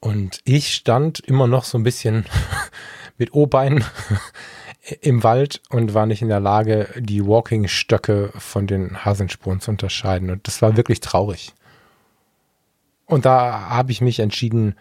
[0.00, 2.24] Und ich stand immer noch so ein bisschen
[3.18, 3.84] mit O-Beinen
[5.02, 10.30] im Wald und war nicht in der Lage, die Walking-Stöcke von den Hasenspuren zu unterscheiden.
[10.30, 11.52] Und das war wirklich traurig.
[13.04, 14.76] Und da habe ich mich entschieden,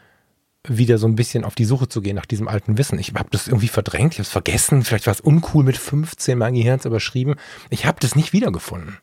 [0.67, 2.99] wieder so ein bisschen auf die Suche zu gehen nach diesem alten Wissen.
[2.99, 6.37] Ich habe das irgendwie verdrängt, ich habe es vergessen, vielleicht war es uncool mit 15
[6.37, 7.35] mein Gehirn überschrieben.
[7.69, 8.97] Ich habe das nicht wiedergefunden.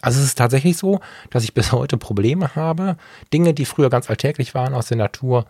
[0.00, 2.96] Also es ist tatsächlich so, dass ich bis heute Probleme habe,
[3.32, 5.46] Dinge, die früher ganz alltäglich waren aus der Natur,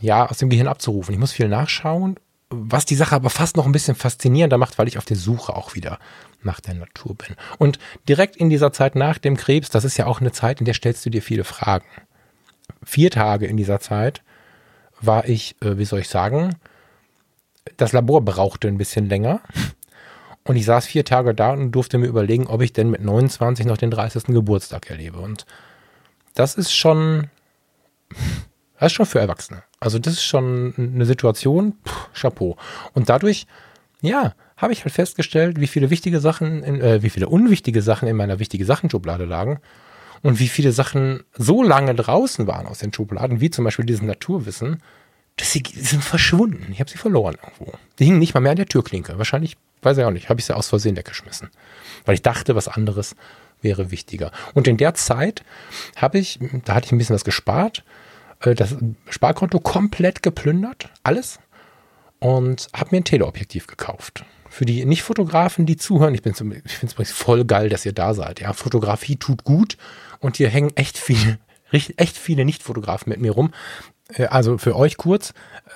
[0.00, 1.12] ja, aus dem Gehirn abzurufen.
[1.12, 2.16] Ich muss viel nachschauen,
[2.48, 5.54] was die Sache aber fast noch ein bisschen faszinierender macht, weil ich auf der Suche
[5.54, 5.98] auch wieder
[6.42, 7.36] nach der Natur bin.
[7.58, 10.64] Und direkt in dieser Zeit nach dem Krebs, das ist ja auch eine Zeit, in
[10.64, 11.86] der stellst du dir viele Fragen.
[12.82, 14.22] Vier Tage in dieser Zeit
[15.06, 16.56] war ich, äh, wie soll ich sagen,
[17.76, 19.40] das Labor brauchte ein bisschen länger.
[20.44, 23.64] Und ich saß vier Tage da und durfte mir überlegen, ob ich denn mit 29
[23.64, 24.24] noch den 30.
[24.24, 25.18] Geburtstag erlebe.
[25.18, 25.46] Und
[26.34, 27.30] das ist schon,
[28.78, 29.62] das ist schon für Erwachsene.
[29.80, 32.56] Also das ist schon eine Situation, pff, Chapeau.
[32.92, 33.46] Und dadurch,
[34.02, 38.06] ja, habe ich halt festgestellt, wie viele wichtige Sachen, in, äh, wie viele unwichtige Sachen
[38.06, 39.60] in meiner wichtige Sachen-Schublade lagen
[40.24, 44.00] und wie viele Sachen so lange draußen waren aus den Schubladen, wie zum Beispiel dieses
[44.00, 44.82] Naturwissen,
[45.36, 46.68] dass sie sind verschwunden.
[46.72, 47.76] Ich habe sie verloren irgendwo.
[47.98, 49.18] Die hingen nicht mal mehr an der Türklinke.
[49.18, 51.50] Wahrscheinlich, weiß ich auch nicht, habe ich sie aus Versehen weggeschmissen.
[52.06, 53.16] Weil ich dachte, was anderes
[53.60, 54.32] wäre wichtiger.
[54.54, 55.44] Und in der Zeit
[55.96, 57.84] habe ich, da hatte ich ein bisschen was gespart,
[58.40, 58.76] äh, das
[59.10, 61.38] Sparkonto komplett geplündert, alles,
[62.18, 66.92] und habe mir ein Teleobjektiv gekauft für die Nicht-Fotografen, die zuhören, ich, ich finde es
[66.92, 68.40] übrigens voll geil, dass ihr da seid.
[68.40, 69.76] Ja, Fotografie tut gut
[70.24, 71.38] und hier hängen echt viele,
[71.70, 73.52] echt viele Nicht-Fotografen mit mir rum.
[74.08, 75.34] Äh, also für euch kurz,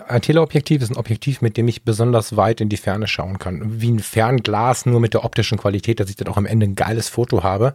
[0.08, 3.80] ein Teleobjektiv ist ein Objektiv, mit dem ich besonders weit in die Ferne schauen kann.
[3.80, 6.74] Wie ein Fernglas, nur mit der optischen Qualität, dass ich dann auch am Ende ein
[6.74, 7.74] geiles Foto habe.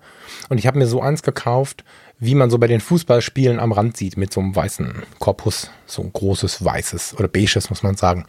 [0.50, 1.84] Und ich habe mir so eins gekauft,
[2.20, 6.02] wie man so bei den Fußballspielen am Rand sieht, mit so einem weißen Korpus, so
[6.02, 8.26] ein großes weißes oder beiges, muss man sagen.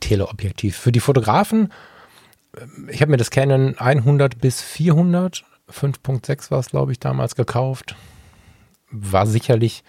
[0.00, 0.76] Teleobjektiv.
[0.76, 1.70] Für die Fotografen
[2.88, 7.96] ich habe mir das Canon 100 bis 400, 5.6 war es, glaube ich, damals gekauft.
[8.90, 9.84] War sicherlich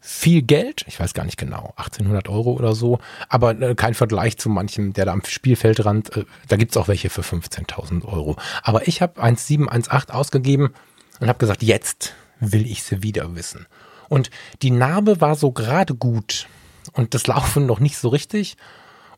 [0.00, 4.38] viel Geld, ich weiß gar nicht genau, 1800 Euro oder so, aber äh, kein Vergleich
[4.38, 8.36] zu manchem, der da am Spielfeldrand, äh, da gibt es auch welche für 15.000 Euro.
[8.62, 10.72] Aber ich habe 1,7, 1,8 ausgegeben
[11.20, 13.66] und habe gesagt, jetzt will ich sie wieder wissen.
[14.08, 14.30] Und
[14.62, 16.48] die Narbe war so gerade gut
[16.94, 18.56] und das Laufen noch nicht so richtig.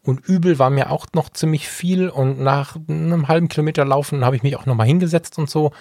[0.05, 2.09] Und übel war mir auch noch ziemlich viel.
[2.09, 5.73] Und nach einem halben Kilometer Laufen habe ich mich auch nochmal hingesetzt und so.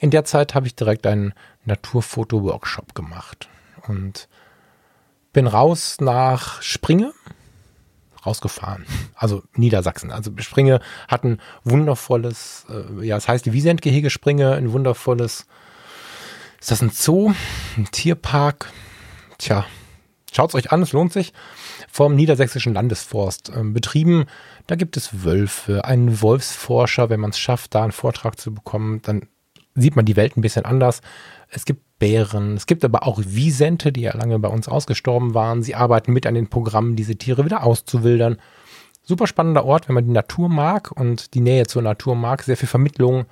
[0.00, 3.48] In der Zeit habe ich direkt einen Naturfoto-Workshop gemacht.
[3.86, 4.28] Und
[5.32, 7.12] bin raus nach Springe,
[8.26, 8.84] rausgefahren.
[9.14, 10.10] Also Niedersachsen.
[10.10, 15.46] Also Springe hatten wundervolles, äh, ja, es heißt die Wiesentgehege Springe, ein wundervolles,
[16.60, 17.32] ist das ein Zoo,
[17.76, 18.72] ein Tierpark?
[19.38, 19.64] Tja,
[20.32, 21.32] schaut's euch an, es lohnt sich.
[21.92, 24.26] Vom Niedersächsischen Landesforst ähm, betrieben.
[24.66, 27.10] Da gibt es Wölfe, einen Wolfsforscher.
[27.10, 29.22] Wenn man es schafft, da einen Vortrag zu bekommen, dann
[29.74, 31.00] sieht man die Welt ein bisschen anders.
[31.48, 32.56] Es gibt Bären.
[32.56, 35.62] Es gibt aber auch Wiesente, die ja lange bei uns ausgestorben waren.
[35.62, 38.38] Sie arbeiten mit an den Programmen, diese Tiere wieder auszuwildern.
[39.02, 42.42] Super spannender Ort, wenn man die Natur mag und die Nähe zur Natur mag.
[42.42, 43.26] Sehr viel Vermittlung.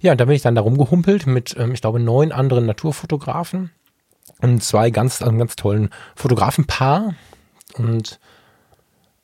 [0.00, 3.70] Ja, und da bin ich dann da rumgehumpelt mit, ähm, ich glaube, neun anderen Naturfotografen
[4.40, 7.14] und zwei ganz, ganz tollen Fotografenpaar
[7.78, 8.18] und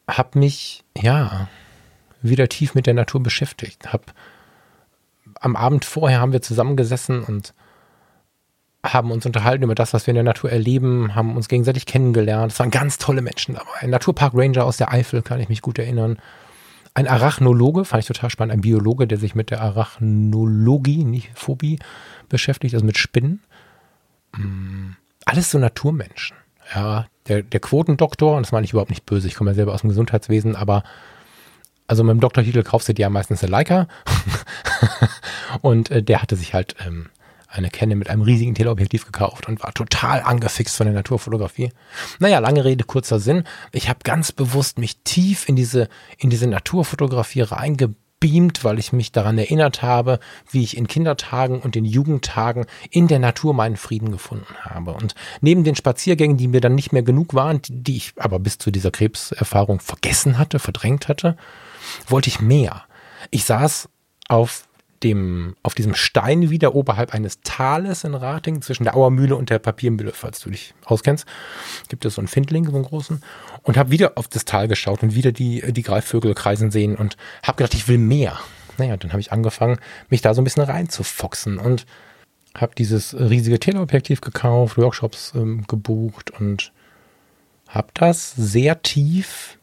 [0.09, 1.49] habe mich, ja,
[2.23, 3.93] wieder tief mit der Natur beschäftigt.
[3.93, 4.15] Hab
[5.41, 7.55] am Abend vorher haben wir zusammengesessen und
[8.85, 12.53] haben uns unterhalten über das, was wir in der Natur erleben, haben uns gegenseitig kennengelernt.
[12.53, 13.81] Es waren ganz tolle Menschen dabei.
[13.81, 16.19] Ein Naturpark Ranger aus der Eifel, kann ich mich gut erinnern.
[16.95, 21.79] Ein Arachnologe, fand ich total spannend, ein Biologe, der sich mit der Arachnologie, nicht Phobie,
[22.29, 23.41] beschäftigt, also mit Spinnen.
[24.37, 24.91] Mm,
[25.25, 26.37] alles so Naturmenschen.
[26.75, 29.75] Ja, der, der Quotendoktor, und das meine ich überhaupt nicht böse, ich komme ja selber
[29.75, 30.83] aus dem Gesundheitswesen, aber
[31.87, 33.87] also mit dem Doktortitel kaufst du dir ja meistens eine Leica.
[35.61, 37.11] und äh, der hatte sich halt ähm,
[37.49, 41.71] eine Canon mit einem riesigen Teleobjektiv gekauft und war total angefixt von der Naturfotografie.
[42.19, 43.45] Naja, lange Rede, kurzer Sinn.
[43.73, 47.43] Ich habe ganz bewusst mich tief in diese, in diese Naturfotografie
[48.23, 50.19] reingebeamt, weil ich mich daran erinnert habe,
[50.51, 54.93] wie ich in Kindertagen und in Jugendtagen in der Natur meinen Frieden gefunden habe.
[54.93, 58.59] Und neben den Spaziergängen, die mir dann nicht mehr genug waren, die ich aber bis
[58.59, 61.37] zu dieser Krebserfahrung vergessen hatte, verdrängt hatte,
[62.07, 62.85] wollte ich mehr.
[63.31, 63.89] Ich saß
[64.29, 64.69] auf
[65.03, 69.59] dem, auf diesem Stein wieder oberhalb eines Tales in Rating, zwischen der Auermühle und der
[69.59, 71.27] Papiermühle, falls du dich auskennst,
[71.89, 73.23] gibt es so einen Findling, so einen großen,
[73.63, 77.17] und habe wieder auf das Tal geschaut und wieder die, die Greifvögel kreisen sehen und
[77.43, 78.39] habe gedacht, ich will mehr.
[78.79, 79.79] Naja, dann habe ich angefangen,
[80.09, 81.87] mich da so ein bisschen reinzufoxen und
[82.57, 86.73] habe dieses riesige Teleobjektiv gekauft, Workshops ähm, gebucht und
[87.69, 89.59] habe das sehr tief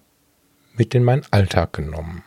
[0.75, 2.23] mit in meinen Alltag genommen.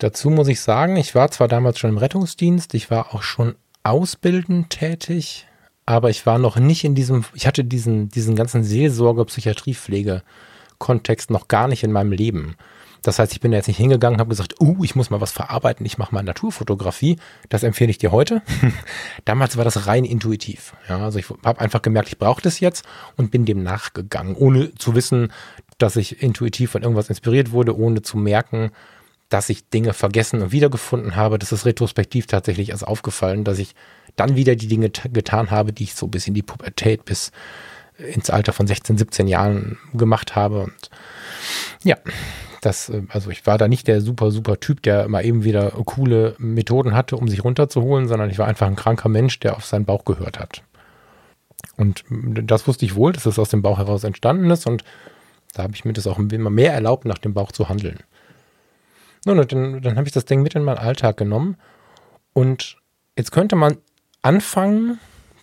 [0.00, 3.54] Dazu muss ich sagen, ich war zwar damals schon im Rettungsdienst, ich war auch schon
[3.82, 5.46] ausbildend tätig,
[5.84, 10.22] aber ich war noch nicht in diesem, ich hatte diesen, diesen ganzen Seelsorge, Psychiatriepflege
[10.78, 12.56] Kontext noch gar nicht in meinem Leben.
[13.02, 15.32] Das heißt, ich bin jetzt nicht hingegangen und habe gesagt, uh, ich muss mal was
[15.32, 17.18] verarbeiten, ich mache mal Naturfotografie.
[17.50, 18.40] Das empfehle ich dir heute.
[19.26, 20.74] Damals war das rein intuitiv.
[20.88, 22.86] Ja, also ich habe einfach gemerkt, ich brauche das jetzt
[23.18, 25.30] und bin dem nachgegangen, ohne zu wissen,
[25.76, 28.70] dass ich intuitiv von irgendwas inspiriert wurde, ohne zu merken,
[29.30, 31.38] dass ich Dinge vergessen und wiedergefunden habe.
[31.38, 33.74] Das ist retrospektiv tatsächlich erst aufgefallen, dass ich
[34.16, 37.32] dann wieder die Dinge getan habe, die ich so bis in die Pubertät, bis
[37.96, 40.64] ins Alter von 16, 17 Jahren gemacht habe.
[40.64, 40.90] Und
[41.84, 41.96] ja,
[42.60, 45.70] das, äh, also ich war da nicht der super, super Typ, der mal eben wieder
[45.84, 49.64] coole Methoden hatte, um sich runterzuholen, sondern ich war einfach ein kranker Mensch, der auf
[49.64, 50.62] seinen Bauch gehört hat.
[51.76, 54.84] Und das wusste ich wohl, dass es aus dem Bauch heraus entstanden ist und
[55.54, 58.00] da habe ich mir das auch immer mehr erlaubt, nach dem Bauch zu handeln.
[59.26, 61.56] Nun, und dann, dann habe ich das Ding mit in meinen Alltag genommen.
[62.32, 62.76] Und
[63.16, 63.76] jetzt könnte man
[64.22, 64.98] anfangen,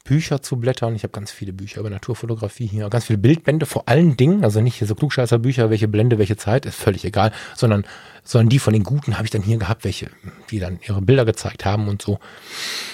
[0.07, 0.95] Bücher zu blättern.
[0.95, 4.61] Ich habe ganz viele Bücher über Naturfotografie hier, ganz viele Bildbände vor allen Dingen, also
[4.61, 7.85] nicht so klugscheißer Bücher, welche Blende, welche Zeit, ist völlig egal, sondern,
[8.23, 10.09] sondern die von den Guten habe ich dann hier gehabt, welche,
[10.49, 12.19] die dann ihre Bilder gezeigt haben und so.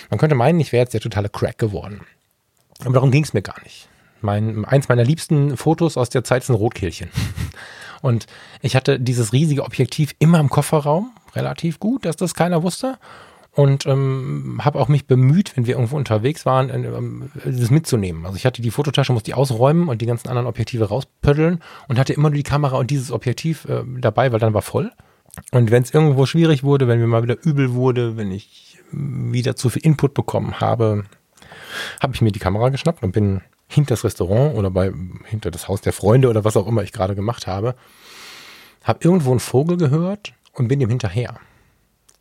[0.10, 2.02] Man könnte meinen, ich wäre jetzt der totale Crack geworden.
[2.82, 3.88] Aber darum ging es mir gar nicht.
[4.22, 7.10] Mein, eins meiner liebsten Fotos aus der Zeit ein Rotkehlchen.
[8.04, 8.28] Und
[8.62, 12.98] ich hatte dieses riesige Objektiv immer im Kofferraum, relativ gut, dass das keiner wusste.
[13.54, 18.26] Und ähm, habe auch mich bemüht, wenn wir irgendwo unterwegs waren, äh, das mitzunehmen.
[18.26, 21.98] Also ich hatte die Fototasche, musste die ausräumen und die ganzen anderen Objektive rauspöddeln und
[21.98, 24.92] hatte immer nur die Kamera und dieses Objektiv äh, dabei, weil dann war voll.
[25.52, 29.56] Und wenn es irgendwo schwierig wurde, wenn mir mal wieder übel wurde, wenn ich wieder
[29.56, 31.06] zu viel Input bekommen habe,
[32.02, 34.92] habe ich mir die Kamera geschnappt und bin hinter das Restaurant oder bei
[35.26, 37.76] hinter das Haus der Freunde oder was auch immer ich gerade gemacht habe,
[38.84, 41.40] habe irgendwo einen Vogel gehört und bin ihm hinterher.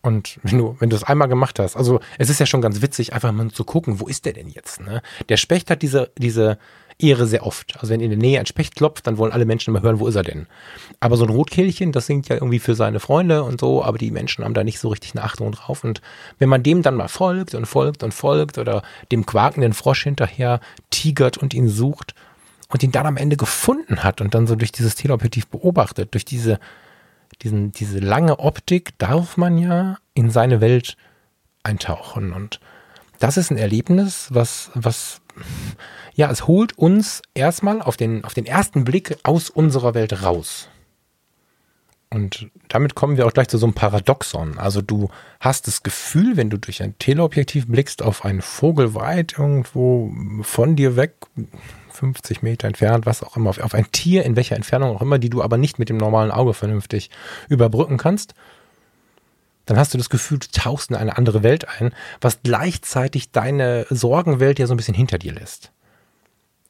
[0.03, 2.83] Und wenn du, wenn du das einmal gemacht hast, also es ist ja schon ganz
[2.83, 4.81] witzig, einfach mal zu gucken, wo ist der denn jetzt?
[4.81, 5.01] Ne?
[5.29, 6.59] Der Specht hat diese, diese
[6.99, 7.75] Ehre sehr oft.
[7.79, 10.07] Also wenn in der Nähe ein Specht klopft, dann wollen alle Menschen immer hören, wo
[10.07, 10.47] ist er denn?
[11.01, 14.11] Aber so ein Rotkehlchen, das singt ja irgendwie für seine Freunde und so, aber die
[14.11, 15.85] Menschen haben da nicht so richtig eine Achtung drauf.
[15.85, 16.01] Und
[16.39, 20.61] wenn man dem dann mal folgt und folgt und folgt oder dem quakenden Frosch hinterher
[20.91, 22.15] tigert und ihn sucht
[22.69, 26.25] und ihn dann am Ende gefunden hat und dann so durch dieses Teleobjektiv beobachtet, durch
[26.25, 26.59] diese,
[27.43, 30.97] diesen, diese lange Optik darf man ja in seine Welt
[31.63, 32.61] eintauchen und
[33.23, 35.21] das ist ein Erlebnis, was, was
[36.15, 40.69] Ja, es holt uns erstmal auf den, auf den ersten Blick aus unserer Welt raus.
[42.11, 44.59] Und damit kommen wir auch gleich zu so einem Paradoxon.
[44.59, 45.09] Also du
[45.41, 50.77] hast das Gefühl, wenn du durch ein Teleobjektiv blickst auf einen Vogel weit irgendwo von
[50.77, 51.15] dir weg,
[51.91, 55.19] 50 Meter entfernt, was auch immer, auf, auf ein Tier, in welcher Entfernung auch immer,
[55.19, 57.09] die du aber nicht mit dem normalen Auge vernünftig
[57.49, 58.35] überbrücken kannst,
[59.65, 63.87] dann hast du das Gefühl, du tauchst in eine andere Welt ein, was gleichzeitig deine
[63.89, 65.72] Sorgenwelt ja so ein bisschen hinter dir lässt.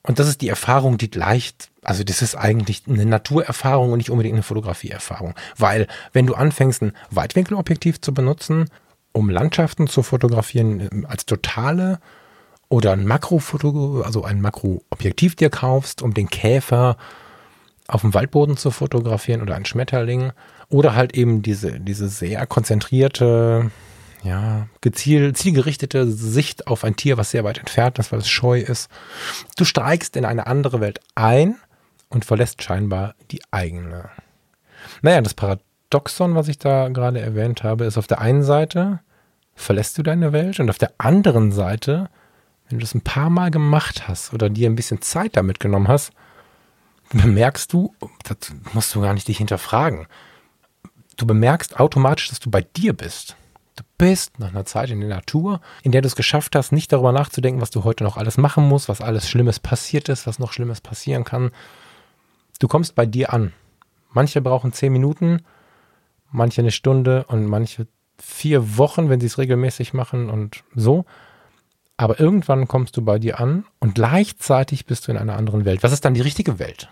[0.04, 4.10] Und das ist die Erfahrung, die leicht, also das ist eigentlich eine Naturerfahrung und nicht
[4.10, 5.34] unbedingt eine Fotografieerfahrung.
[5.56, 8.68] Weil wenn du anfängst, ein Weitwinkelobjektiv zu benutzen,
[9.12, 12.00] um Landschaften zu fotografieren ähm, als totale
[12.68, 16.96] oder ein Makrofoto, also ein Makroobjektiv dir kaufst, um den Käfer
[17.86, 20.32] auf dem Waldboden zu fotografieren oder einen Schmetterling
[20.68, 23.70] oder halt eben diese, diese sehr konzentrierte,
[24.22, 28.60] ja, gezielt, zielgerichtete Sicht auf ein Tier, was sehr weit entfernt ist, weil es scheu
[28.60, 28.90] ist.
[29.56, 31.56] Du steigst in eine andere Welt ein
[32.08, 34.10] und verlässt scheinbar die eigene.
[35.00, 39.00] Naja, das Paradoxon, was ich da gerade erwähnt habe, ist auf der einen Seite
[39.54, 42.08] verlässt du deine Welt und auf der anderen Seite,
[42.68, 45.88] wenn du das ein paar Mal gemacht hast oder dir ein bisschen Zeit damit genommen
[45.88, 46.12] hast,
[47.12, 47.94] bemerkst du,
[48.24, 50.06] das musst du gar nicht dich hinterfragen,
[51.16, 53.36] du bemerkst automatisch, dass du bei dir bist.
[54.02, 57.12] Bist nach einer Zeit in der Natur, in der du es geschafft hast, nicht darüber
[57.12, 60.52] nachzudenken, was du heute noch alles machen musst, was alles Schlimmes passiert ist, was noch
[60.52, 61.52] Schlimmes passieren kann.
[62.58, 63.52] Du kommst bei dir an.
[64.10, 65.42] Manche brauchen zehn Minuten,
[66.32, 67.86] manche eine Stunde und manche
[68.18, 71.04] vier Wochen, wenn sie es regelmäßig machen und so.
[71.96, 75.84] Aber irgendwann kommst du bei dir an und gleichzeitig bist du in einer anderen Welt.
[75.84, 76.88] Was ist dann die richtige Welt?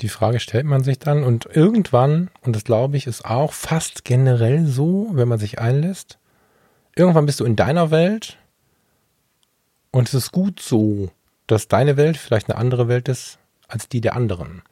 [0.00, 4.04] Die Frage stellt man sich dann und irgendwann, und das glaube ich, ist auch fast
[4.04, 6.18] generell so, wenn man sich einlässt,
[6.96, 8.38] irgendwann bist du in deiner Welt
[9.92, 11.10] und es ist gut so,
[11.46, 13.38] dass deine Welt vielleicht eine andere Welt ist
[13.68, 14.62] als die der anderen.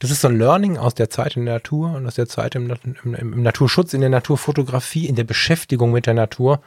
[0.00, 2.56] Das ist so ein Learning aus der Zeit in der Natur und aus der Zeit
[2.56, 2.70] im,
[3.04, 6.60] im, im Naturschutz, in der Naturfotografie, in der Beschäftigung mit der Natur.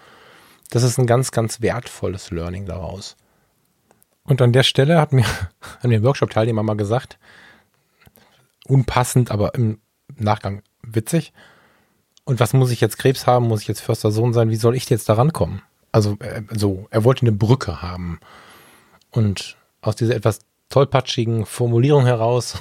[0.70, 3.18] Das ist ein ganz, ganz wertvolles Learning daraus.
[4.24, 5.26] Und an der Stelle hat mir,
[5.84, 7.20] mir ein Workshop-Teilnehmer mal gesagt,
[8.68, 9.80] unpassend, aber im
[10.16, 11.34] Nachgang witzig.
[12.24, 13.48] Und was muss ich jetzt Krebs haben?
[13.48, 14.50] Muss ich jetzt Förster Sohn sein?
[14.50, 15.62] Wie soll ich jetzt da rankommen?
[15.92, 18.20] Also äh, so, er wollte eine Brücke haben.
[19.12, 20.40] Und aus dieser etwas
[20.70, 22.58] tollpatschigen Formulierung heraus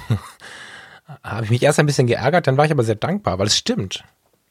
[1.23, 3.57] habe ich mich erst ein bisschen geärgert, dann war ich aber sehr dankbar, weil es
[3.57, 4.03] stimmt.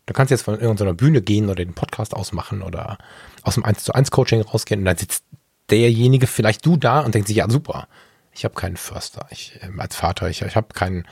[0.07, 2.99] Du kannst jetzt von irgendeiner Bühne gehen oder den Podcast ausmachen oder
[3.43, 5.25] aus dem 1 zu 1 Coaching rausgehen und dann sitzt
[5.71, 7.89] derjenige, vielleicht du da und denkt sich, ja super,
[8.33, 11.07] ich habe keinen Förster, ich äh, als Vater, ich, ich habe keinen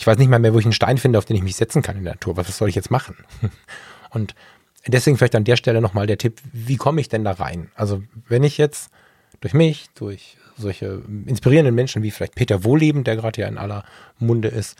[0.00, 1.82] ich weiß nicht mal mehr, wo ich einen Stein finde, auf den ich mich setzen
[1.82, 2.38] kann in der Natur.
[2.38, 3.16] Was soll ich jetzt machen?
[4.10, 4.34] Und
[4.86, 7.70] deswegen vielleicht an der Stelle nochmal der Tipp, wie komme ich denn da rein?
[7.74, 8.90] Also wenn ich jetzt
[9.42, 13.84] durch mich, durch solche inspirierenden Menschen wie vielleicht Peter Wohleben, der gerade ja in aller
[14.18, 14.78] Munde ist,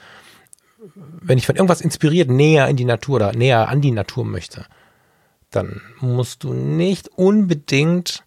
[0.95, 4.65] wenn ich von irgendwas inspiriert näher in die Natur oder näher an die Natur möchte,
[5.51, 8.25] dann musst du nicht unbedingt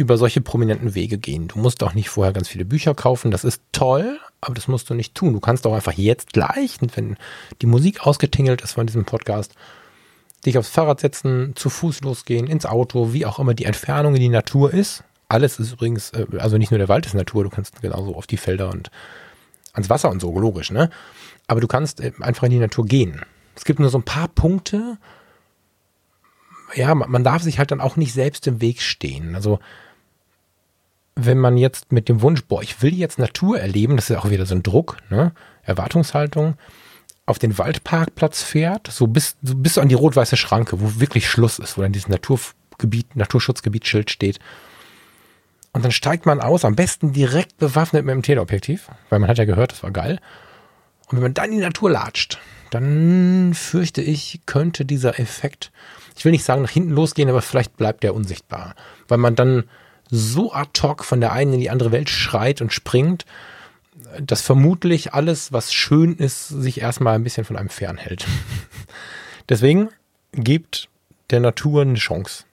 [0.00, 1.46] über solche prominenten Wege gehen.
[1.46, 3.30] Du musst auch nicht vorher ganz viele Bücher kaufen.
[3.30, 5.34] Das ist toll, aber das musst du nicht tun.
[5.34, 7.16] Du kannst auch einfach jetzt gleich, wenn
[7.60, 9.54] die Musik ausgetingelt ist von diesem Podcast,
[10.46, 14.22] dich aufs Fahrrad setzen, zu Fuß losgehen, ins Auto, wie auch immer die Entfernung in
[14.22, 15.04] die Natur ist.
[15.28, 18.26] Alles ist übrigens, äh, also nicht nur der Wald ist Natur, du kannst genauso auf
[18.26, 18.90] die Felder und
[19.74, 20.90] ans Wasser und so, logisch, ne?
[21.46, 23.20] Aber du kannst äh, einfach in die Natur gehen.
[23.54, 24.96] Es gibt nur so ein paar Punkte,
[26.74, 29.34] ja, man darf sich halt dann auch nicht selbst im Weg stehen.
[29.34, 29.58] Also
[31.16, 34.20] wenn man jetzt mit dem Wunsch, boah, ich will jetzt Natur erleben, das ist ja
[34.20, 35.32] auch wieder so ein Druck, ne?
[35.62, 36.54] Erwartungshaltung,
[37.26, 41.58] auf den Waldparkplatz fährt, so bis, so bis an die rot-weiße Schranke, wo wirklich Schluss
[41.58, 44.38] ist, wo dann dieses Naturgebiet, Naturschutzgebietsschild steht.
[45.72, 49.38] Und dann steigt man aus, am besten direkt bewaffnet mit dem Teleobjektiv, weil man hat
[49.38, 50.18] ja gehört, das war geil.
[51.06, 52.38] Und wenn man dann in die Natur latscht,
[52.70, 55.70] dann fürchte ich, könnte dieser Effekt,
[56.16, 58.74] ich will nicht sagen nach hinten losgehen, aber vielleicht bleibt der unsichtbar,
[59.08, 59.64] weil man dann
[60.10, 63.24] so ad hoc von der einen in die andere Welt schreit und springt,
[64.20, 68.26] dass vermutlich alles, was schön ist, sich erstmal ein bisschen von einem fernhält.
[69.48, 69.90] Deswegen
[70.32, 70.88] gibt
[71.30, 72.44] der Natur eine Chance.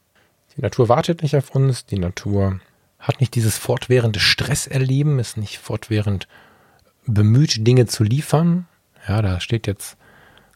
[0.55, 2.59] Die Natur wartet nicht auf uns, die Natur
[2.99, 6.27] hat nicht dieses fortwährende Stresserleben, ist nicht fortwährend
[7.05, 8.67] bemüht, Dinge zu liefern.
[9.07, 9.97] Ja, da steht jetzt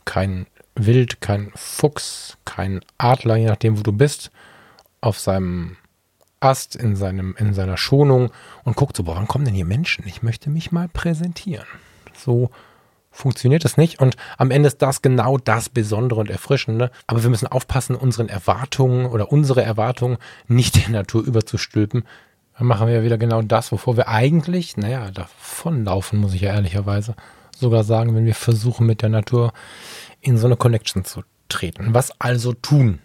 [0.06, 4.32] kein Wild, kein Fuchs, kein Adler, je nachdem, wo du bist,
[5.00, 5.78] auf seinem
[6.42, 8.32] Ast in, seinem, in seiner Schonung
[8.64, 10.06] und guckt so, boah, wann kommen denn hier Menschen?
[10.08, 11.68] Ich möchte mich mal präsentieren.
[12.14, 12.50] So
[13.12, 14.00] funktioniert das nicht.
[14.00, 16.92] Und am Ende ist das genau das Besondere und Erfrischende.
[17.08, 20.18] Aber wir müssen aufpassen, unseren Erwartungen oder unsere Erwartungen
[20.48, 22.04] nicht der Natur überzustülpen.
[22.58, 26.54] dann machen wir ja wieder genau das, wovor wir eigentlich, naja, davonlaufen, muss ich ja
[26.54, 27.16] ehrlicherweise
[27.56, 29.54] sogar sagen, wenn wir versuchen, mit der Natur
[30.22, 31.94] in so eine Connection zu treten.
[31.94, 33.00] Was also tun?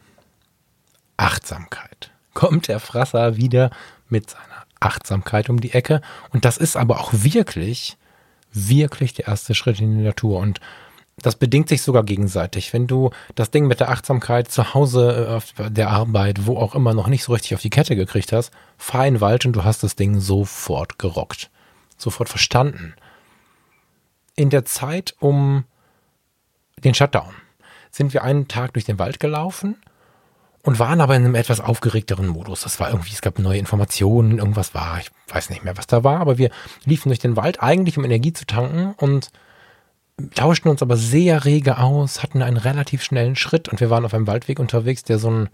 [1.16, 2.10] Achtsamkeit.
[2.36, 3.70] Kommt der Frasser wieder
[4.10, 6.02] mit seiner Achtsamkeit um die Ecke.
[6.34, 7.96] Und das ist aber auch wirklich,
[8.52, 10.38] wirklich der erste Schritt in die Natur.
[10.40, 10.60] Und
[11.16, 12.74] das bedingt sich sogar gegenseitig.
[12.74, 16.74] Wenn du das Ding mit der Achtsamkeit zu Hause, äh, auf der Arbeit, wo auch
[16.74, 19.54] immer noch nicht so richtig auf die Kette gekriegt hast, fahr in den Wald und
[19.54, 21.50] du hast das Ding sofort gerockt.
[21.96, 22.94] Sofort verstanden.
[24.34, 25.64] In der Zeit um
[26.84, 27.32] den Shutdown
[27.90, 29.76] sind wir einen Tag durch den Wald gelaufen
[30.66, 32.62] und waren aber in einem etwas aufgeregteren Modus.
[32.62, 36.02] Das war irgendwie, es gab neue Informationen, irgendwas war, ich weiß nicht mehr, was da
[36.02, 36.50] war, aber wir
[36.84, 39.30] liefen durch den Wald eigentlich, um Energie zu tanken und
[40.34, 44.12] tauschten uns aber sehr rege aus, hatten einen relativ schnellen Schritt und wir waren auf
[44.12, 45.48] einem Waldweg unterwegs, der so ein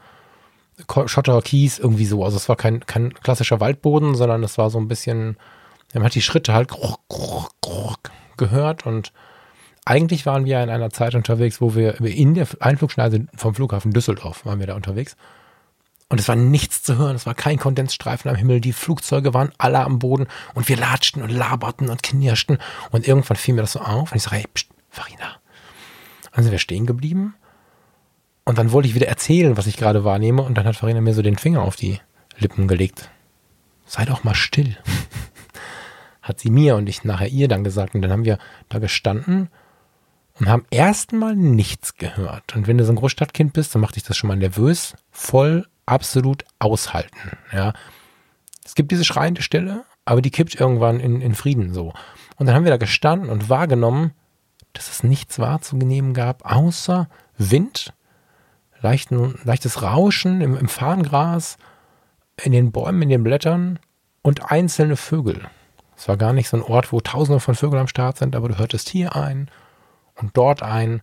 [1.04, 4.78] Schotter Kies irgendwie so, also es war kein, kein klassischer Waldboden, sondern es war so
[4.78, 5.36] ein bisschen,
[5.92, 6.72] man hat die Schritte halt
[8.38, 9.12] gehört und
[9.84, 14.46] eigentlich waren wir in einer Zeit unterwegs, wo wir in der Einflugschneise vom Flughafen Düsseldorf
[14.46, 15.16] waren wir da unterwegs.
[16.08, 19.50] Und es war nichts zu hören, es war kein Kondensstreifen am Himmel, die Flugzeuge waren
[19.56, 22.58] alle am Boden und wir latschten und laberten und knirschten.
[22.90, 25.36] Und irgendwann fiel mir das so auf und ich sage, hey, pst, Farina.
[26.32, 27.34] Dann sind wir stehen geblieben
[28.44, 31.14] und dann wollte ich wieder erzählen, was ich gerade wahrnehme und dann hat Farina mir
[31.14, 31.98] so den Finger auf die
[32.38, 33.10] Lippen gelegt.
[33.86, 34.76] Sei doch mal still.
[36.22, 39.48] hat sie mir und ich nachher ihr dann gesagt und dann haben wir da gestanden
[40.38, 42.56] und haben erstmal nichts gehört.
[42.56, 45.66] Und wenn du so ein Großstadtkind bist, dann macht dich das schon mal nervös, voll
[45.86, 47.36] absolut aushalten.
[47.52, 47.72] Ja.
[48.64, 51.92] Es gibt diese schreiende Stille, aber die kippt irgendwann in, in Frieden so.
[52.36, 54.12] Und dann haben wir da gestanden und wahrgenommen,
[54.72, 57.92] dass es nichts wahrzunehmen gab, außer Wind,
[58.80, 61.58] leichten, leichtes Rauschen im, im Farngras,
[62.42, 63.78] in den Bäumen, in den Blättern
[64.22, 65.42] und einzelne Vögel.
[65.96, 68.48] Es war gar nicht so ein Ort, wo tausende von Vögeln am Start sind, aber
[68.48, 69.50] du hörtest hier ein
[70.16, 71.02] und dort ein.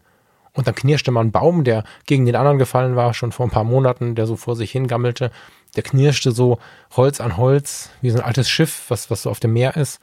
[0.53, 3.51] Und dann knirschte mal ein Baum, der gegen den anderen gefallen war, schon vor ein
[3.51, 5.31] paar Monaten, der so vor sich hingammelte.
[5.75, 6.59] Der knirschte so
[6.95, 9.99] Holz an Holz, wie so ein altes Schiff, was, was so auf dem Meer ist.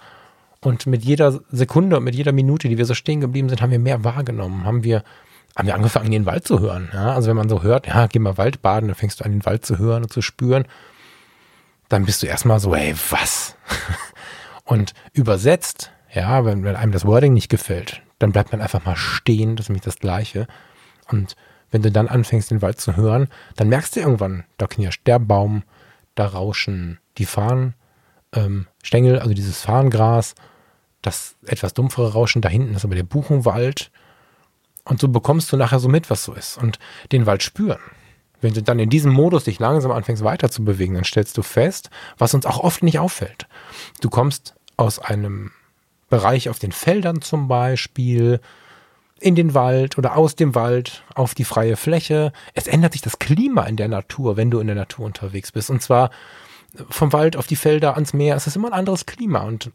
[0.61, 3.71] Und mit jeder Sekunde und mit jeder Minute, die wir so stehen geblieben sind, haben
[3.71, 4.65] wir mehr wahrgenommen.
[4.65, 5.03] Haben wir,
[5.57, 6.91] haben wir angefangen, den Wald zu hören.
[6.93, 7.15] Ja?
[7.15, 9.67] Also wenn man so hört, ja, geh mal Waldbaden, dann fängst du an, den Wald
[9.67, 10.65] zu hören und zu spüren.
[11.89, 13.57] Dann bist du erstmal so, ey, was?
[14.65, 18.97] und übersetzt, ja, wenn, wenn einem das Wording nicht gefällt, dann bleibt man einfach mal
[18.97, 20.47] stehen, das ist nämlich das Gleiche.
[21.11, 21.37] Und
[21.71, 25.19] wenn du dann anfängst, den Wald zu hören, dann merkst du irgendwann, da knirscht der
[25.19, 25.63] Baum,
[26.15, 27.75] da rauschen die Farnstängel,
[28.35, 30.35] ähm, also dieses Farngras,
[31.03, 33.91] das etwas dumpfere Rauschen da hinten ist aber der Buchenwald.
[34.85, 36.59] Und so bekommst du nachher so mit, was so ist.
[36.59, 36.79] Und
[37.13, 37.81] den Wald spüren.
[38.41, 41.43] Wenn du dann in diesem Modus dich langsam anfängst weiter zu bewegen, dann stellst du
[41.43, 43.47] fest, was uns auch oft nicht auffällt.
[44.01, 45.53] Du kommst aus einem
[46.09, 48.41] Bereich auf den Feldern zum Beispiel,
[49.21, 52.33] in den Wald oder aus dem Wald auf die freie Fläche.
[52.55, 55.71] Es ändert sich das Klima in der Natur, wenn du in der Natur unterwegs bist.
[55.71, 56.11] Und zwar
[56.91, 58.37] vom Wald auf die Felder ans Meer.
[58.37, 59.41] Es ist immer ein anderes Klima.
[59.41, 59.71] Und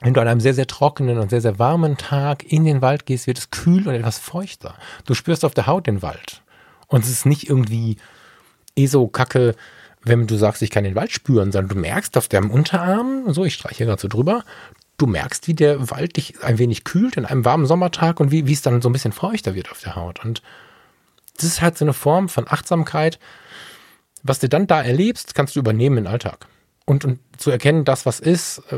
[0.00, 3.06] wenn du an einem sehr, sehr trockenen und sehr, sehr warmen Tag in den Wald
[3.06, 4.76] gehst, wird es kühl und etwas feuchter.
[5.04, 6.42] Du spürst auf der Haut den Wald.
[6.86, 7.96] Und es ist nicht irgendwie
[8.76, 9.56] ESO-Kacke,
[10.02, 13.44] wenn du sagst, ich kann den Wald spüren, sondern du merkst auf deinem Unterarm, so,
[13.44, 14.44] ich streiche gerade so drüber,
[15.00, 18.46] du merkst, wie der Wald dich ein wenig kühlt in einem warmen Sommertag und wie,
[18.46, 20.24] wie es dann so ein bisschen feuchter wird auf der Haut.
[20.24, 20.42] Und
[21.36, 23.18] das ist halt so eine Form von Achtsamkeit.
[24.22, 26.46] Was du dann da erlebst, kannst du übernehmen im Alltag.
[26.84, 28.76] Und, und zu erkennen, das, was ist, äh,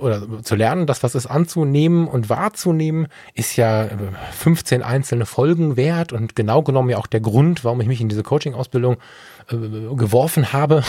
[0.00, 3.90] oder zu lernen, das, was ist, anzunehmen und wahrzunehmen, ist ja
[4.32, 8.00] 15 äh, einzelne Folgen wert und genau genommen ja auch der Grund, warum ich mich
[8.00, 8.96] in diese Coaching-Ausbildung
[9.50, 10.82] äh, geworfen habe.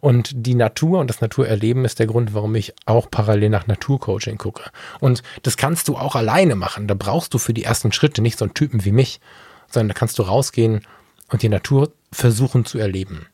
[0.00, 4.38] Und die Natur und das Naturerleben ist der Grund, warum ich auch parallel nach Naturcoaching
[4.38, 4.70] gucke.
[4.98, 6.88] Und das kannst du auch alleine machen.
[6.88, 9.20] Da brauchst du für die ersten Schritte nicht so einen Typen wie mich,
[9.68, 10.86] sondern da kannst du rausgehen
[11.28, 13.26] und die Natur versuchen zu erleben.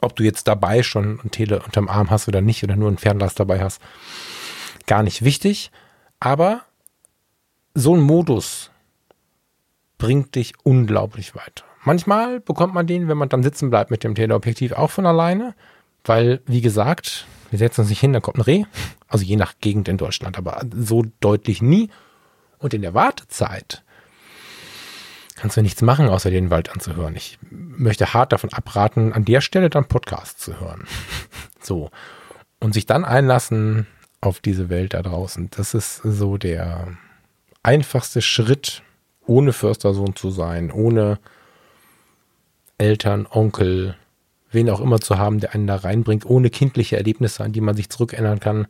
[0.00, 2.98] Ob du jetzt dabei schon ein Tele unterm Arm hast oder nicht oder nur ein
[2.98, 3.80] Fernglas dabei hast,
[4.86, 5.72] gar nicht wichtig.
[6.20, 6.62] Aber
[7.74, 8.70] so ein Modus
[9.96, 11.64] bringt dich unglaublich weiter.
[11.84, 15.54] Manchmal bekommt man den, wenn man dann sitzen bleibt mit dem Teleobjektiv, auch von alleine.
[16.08, 18.64] Weil, wie gesagt, wir setzen uns nicht hin, dann kommt ein Reh.
[19.06, 21.90] Also je nach Gegend in Deutschland, aber so deutlich nie.
[22.58, 23.84] Und in der Wartezeit
[25.36, 27.14] kannst du nichts machen, außer den Wald anzuhören.
[27.14, 30.84] Ich möchte hart davon abraten, an der Stelle dann Podcast zu hören.
[31.60, 31.90] so.
[32.60, 33.86] Und sich dann einlassen
[34.20, 35.48] auf diese Welt da draußen.
[35.50, 36.88] Das ist so der
[37.62, 38.82] einfachste Schritt,
[39.26, 41.20] ohne Förstersohn zu sein, ohne
[42.78, 43.96] Eltern, Onkel,
[44.50, 47.76] wen auch immer zu haben, der einen da reinbringt, ohne kindliche Erlebnisse, an die man
[47.76, 48.66] sich zurückerinnern kann,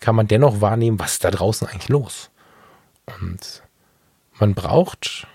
[0.00, 2.30] kann man dennoch wahrnehmen, was ist da draußen eigentlich los.
[3.20, 3.62] Und
[4.38, 5.26] man braucht,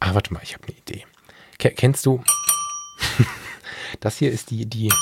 [0.00, 1.04] ah, warte mal, ich habe eine Idee.
[1.58, 2.22] Kennst du,
[4.00, 4.92] das hier ist die, die,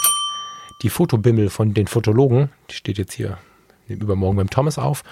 [0.82, 3.38] die Fotobimmel von den Fotologen, die steht jetzt hier
[3.88, 5.03] übermorgen beim Thomas auf.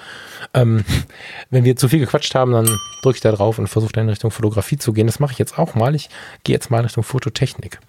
[0.54, 0.84] Ähm,
[1.50, 2.66] wenn wir zu viel gequatscht haben, dann
[3.02, 5.06] drücke ich da drauf und versuche dann in Richtung Fotografie zu gehen.
[5.06, 5.94] Das mache ich jetzt auch mal.
[5.94, 6.10] Ich
[6.44, 7.80] gehe jetzt mal in Richtung Fototechnik.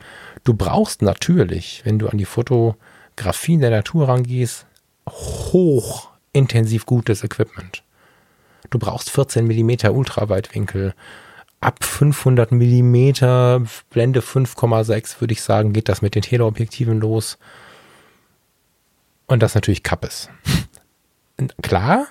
[0.44, 4.66] Du brauchst natürlich, wenn du an die Fotografie in der Natur rangehst,
[5.08, 7.84] hochintensiv gutes Equipment.
[8.70, 10.94] Du brauchst 14 mm Ultraweitwinkel.
[11.62, 17.38] Ab 500 mm Blende 5,6 würde ich sagen, geht das mit den Teleobjektiven los.
[19.28, 20.30] Und das natürlich Kappes.
[21.62, 22.08] Klar,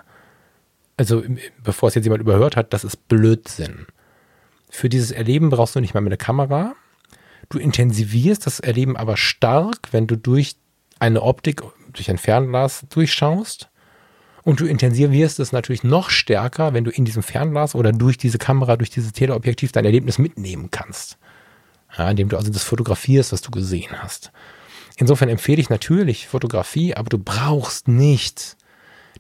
[0.96, 1.22] also
[1.62, 3.86] bevor es jetzt jemand überhört hat, das ist Blödsinn.
[4.70, 6.74] Für dieses Erleben brauchst du nicht mal mit einer Kamera.
[7.48, 10.56] Du intensivierst das Erleben aber stark, wenn du durch
[10.98, 11.62] eine Optik,
[11.92, 13.70] durch ein Fernglas durchschaust.
[14.42, 18.38] Und du intensivierst es natürlich noch stärker, wenn du in diesem Fernglas oder durch diese
[18.38, 21.18] Kamera, durch dieses Teleobjektiv dein Erlebnis mitnehmen kannst.
[21.96, 24.30] Ja, indem du also das fotografierst, was du gesehen hast.
[24.96, 28.56] Insofern empfehle ich natürlich Fotografie, aber du brauchst nicht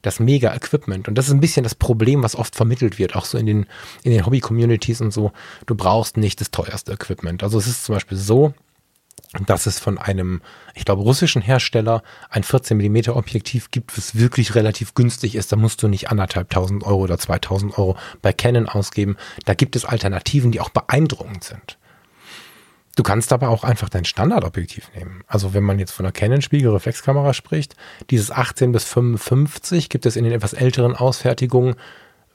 [0.02, 1.08] das Mega-Equipment.
[1.08, 3.66] Und das ist ein bisschen das Problem, was oft vermittelt wird, auch so in den,
[4.02, 5.32] in den Hobby-Communities und so.
[5.66, 7.42] Du brauchst nicht das teuerste Equipment.
[7.42, 8.54] Also es ist zum Beispiel so,
[9.46, 10.40] dass es von einem,
[10.74, 15.52] ich glaube, russischen Hersteller ein 14 mm Objektiv gibt, was wirklich relativ günstig ist.
[15.52, 19.16] Da musst du nicht anderthalb tausend Euro oder 2000 Euro bei Canon ausgeben.
[19.44, 21.77] Da gibt es Alternativen, die auch beeindruckend sind.
[22.98, 25.22] Du kannst aber auch einfach dein Standardobjektiv nehmen.
[25.28, 27.76] Also wenn man jetzt von einer Canon Spiegelreflexkamera spricht,
[28.10, 31.76] dieses 18 bis 55 gibt es in den etwas älteren Ausfertigungen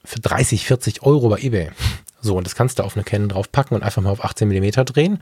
[0.05, 1.72] für 30, 40 Euro bei eBay.
[2.22, 4.86] So, und das kannst du auf eine Canon draufpacken und einfach mal auf 18 mm
[4.86, 5.22] drehen.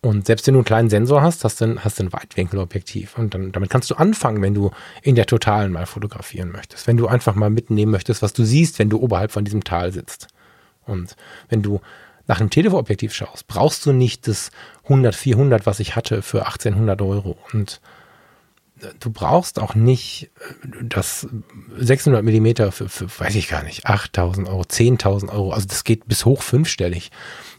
[0.00, 3.16] Und selbst wenn du einen kleinen Sensor hast, hast du, hast du ein Weitwinkelobjektiv.
[3.16, 4.72] Und dann, damit kannst du anfangen, wenn du
[5.02, 6.88] in der Totalen mal fotografieren möchtest.
[6.88, 9.92] Wenn du einfach mal mitnehmen möchtest, was du siehst, wenn du oberhalb von diesem Tal
[9.92, 10.26] sitzt.
[10.86, 11.14] Und
[11.48, 11.80] wenn du
[12.26, 14.50] nach einem Teleobjektiv schaust, brauchst du nicht das
[14.84, 17.36] 100, 400, was ich hatte, für 1800 Euro.
[17.52, 17.80] Und
[18.80, 21.26] äh, du brauchst auch nicht äh, das
[21.76, 25.52] 600 Millimeter für, für weiß ich gar nicht, 8000 Euro, 10.000 Euro.
[25.52, 27.10] Also das geht bis hoch fünfstellig,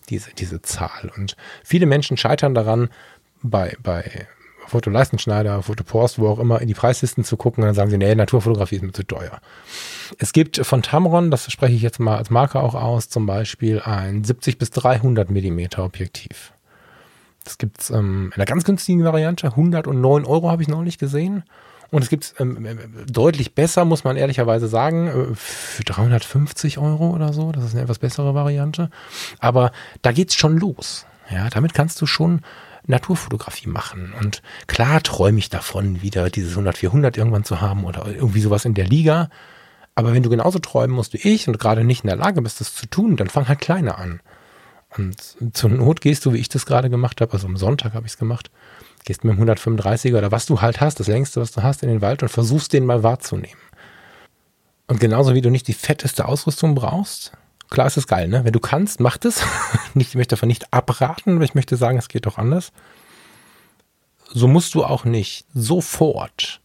[0.10, 1.12] diese, diese Zahl.
[1.16, 2.90] Und viele Menschen scheitern daran,
[3.42, 4.28] bei, bei
[4.68, 8.14] Fotoleistenschneider, Fotopost, wo auch immer, in die Preislisten zu gucken und dann sagen sie, nee,
[8.16, 9.40] Naturfotografie ist mir zu teuer.
[10.18, 13.82] Es gibt von Tamron, das spreche ich jetzt mal als Marke auch aus, zum Beispiel
[13.82, 16.54] ein 70 bis 300 Millimeter Objektiv.
[17.44, 21.44] Das gibt es ähm, in einer ganz günstigen Variante, 109 Euro habe ich neulich gesehen.
[21.92, 27.12] Und es gibt ähm, äh, deutlich besser, muss man ehrlicherweise sagen, äh, für 350 Euro
[27.12, 27.52] oder so.
[27.52, 28.90] Das ist eine etwas bessere Variante.
[29.40, 31.06] Aber da geht es schon los.
[31.30, 32.42] Ja, damit kannst du schon
[32.88, 34.14] Naturfotografie machen.
[34.20, 38.66] Und klar träume ich davon, wieder dieses 100, 400 irgendwann zu haben oder irgendwie sowas
[38.66, 39.30] in der Liga.
[39.96, 42.60] Aber wenn du genauso träumen musst wie ich und gerade nicht in der Lage bist,
[42.60, 44.20] das zu tun, dann fang halt kleiner an.
[44.98, 48.06] Und zur Not gehst du, wie ich das gerade gemacht habe, also am Sonntag habe
[48.06, 48.50] ich es gemacht,
[49.04, 51.90] gehst mit dem 135er oder was du halt hast, das längste, was du hast, in
[51.90, 53.60] den Wald und versuchst den mal wahrzunehmen.
[54.88, 57.32] Und genauso wie du nicht die fetteste Ausrüstung brauchst,
[57.76, 58.46] klar ist es geil, ne?
[58.46, 59.44] Wenn du kannst, mach das.
[59.96, 62.72] ich möchte davon nicht abraten, aber ich möchte sagen, es geht doch anders.
[64.34, 66.62] So musst du auch nicht sofort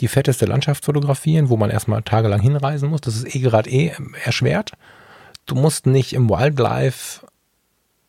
[0.00, 3.02] die fetteste Landschaft fotografieren, wo man erstmal tagelang hinreisen muss.
[3.02, 3.92] Das ist eh gerade eh
[4.24, 4.72] erschwert.
[5.44, 7.26] Du musst nicht im Wildlife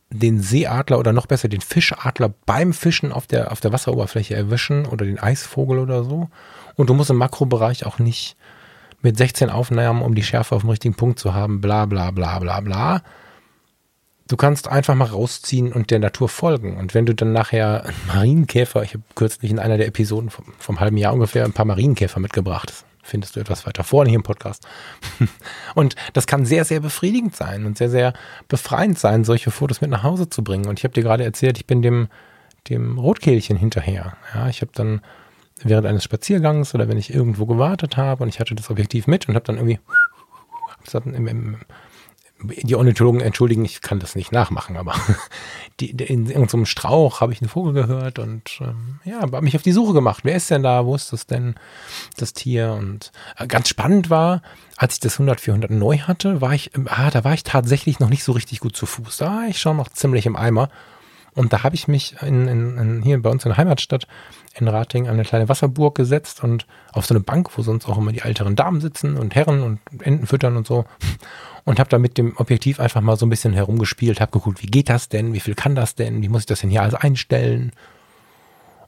[0.09, 4.85] den Seeadler oder noch besser den Fischadler beim Fischen auf der, auf der Wasseroberfläche erwischen
[4.85, 6.29] oder den Eisvogel oder so.
[6.75, 8.37] Und du musst im Makrobereich auch nicht
[9.03, 12.39] mit 16 Aufnahmen, um die Schärfe auf dem richtigen Punkt zu haben, bla bla bla
[12.39, 13.03] bla bla.
[14.27, 16.77] Du kannst einfach mal rausziehen und der Natur folgen.
[16.77, 20.79] Und wenn du dann nachher Marienkäfer, ich habe kürzlich in einer der Episoden vom, vom
[20.79, 22.73] halben Jahr ungefähr ein paar Marienkäfer mitgebracht.
[23.03, 24.65] Findest du etwas weiter vorne hier im Podcast.
[25.75, 28.13] Und das kann sehr, sehr befriedigend sein und sehr, sehr
[28.47, 30.67] befreiend sein, solche Fotos mit nach Hause zu bringen.
[30.67, 32.07] Und ich habe dir gerade erzählt, ich bin dem,
[32.69, 34.15] dem Rotkehlchen hinterher.
[34.33, 35.01] Ja, ich habe dann
[35.61, 39.27] während eines Spaziergangs oder wenn ich irgendwo gewartet habe und ich hatte das Objektiv mit
[39.29, 39.79] und habe dann irgendwie
[42.43, 44.95] die Ornithologen entschuldigen, ich kann das nicht nachmachen, aber
[45.79, 49.61] die, in irgendeinem Strauch habe ich einen Vogel gehört und ähm, ja, habe mich auf
[49.61, 50.21] die Suche gemacht.
[50.23, 50.85] Wer ist denn da?
[50.85, 51.55] Wo ist das denn,
[52.17, 52.73] das Tier?
[52.73, 54.41] Und äh, ganz spannend war,
[54.77, 58.09] als ich das 100, 400 neu hatte, war ich, ah, da war ich tatsächlich noch
[58.09, 59.17] nicht so richtig gut zu Fuß.
[59.17, 60.69] Da war ich schon noch ziemlich im Eimer.
[61.35, 64.07] Und da habe ich mich in, in, in, hier bei uns in der Heimatstadt
[64.55, 67.97] in Rating an eine kleine Wasserburg gesetzt und auf so eine Bank, wo sonst auch
[67.97, 70.85] immer die älteren Damen sitzen und Herren und Enten füttern und so.
[71.65, 74.67] Und habe da mit dem Objektiv einfach mal so ein bisschen herumgespielt, habe geguckt, wie
[74.67, 76.95] geht das denn, wie viel kann das denn, wie muss ich das denn hier alles
[76.95, 77.71] einstellen.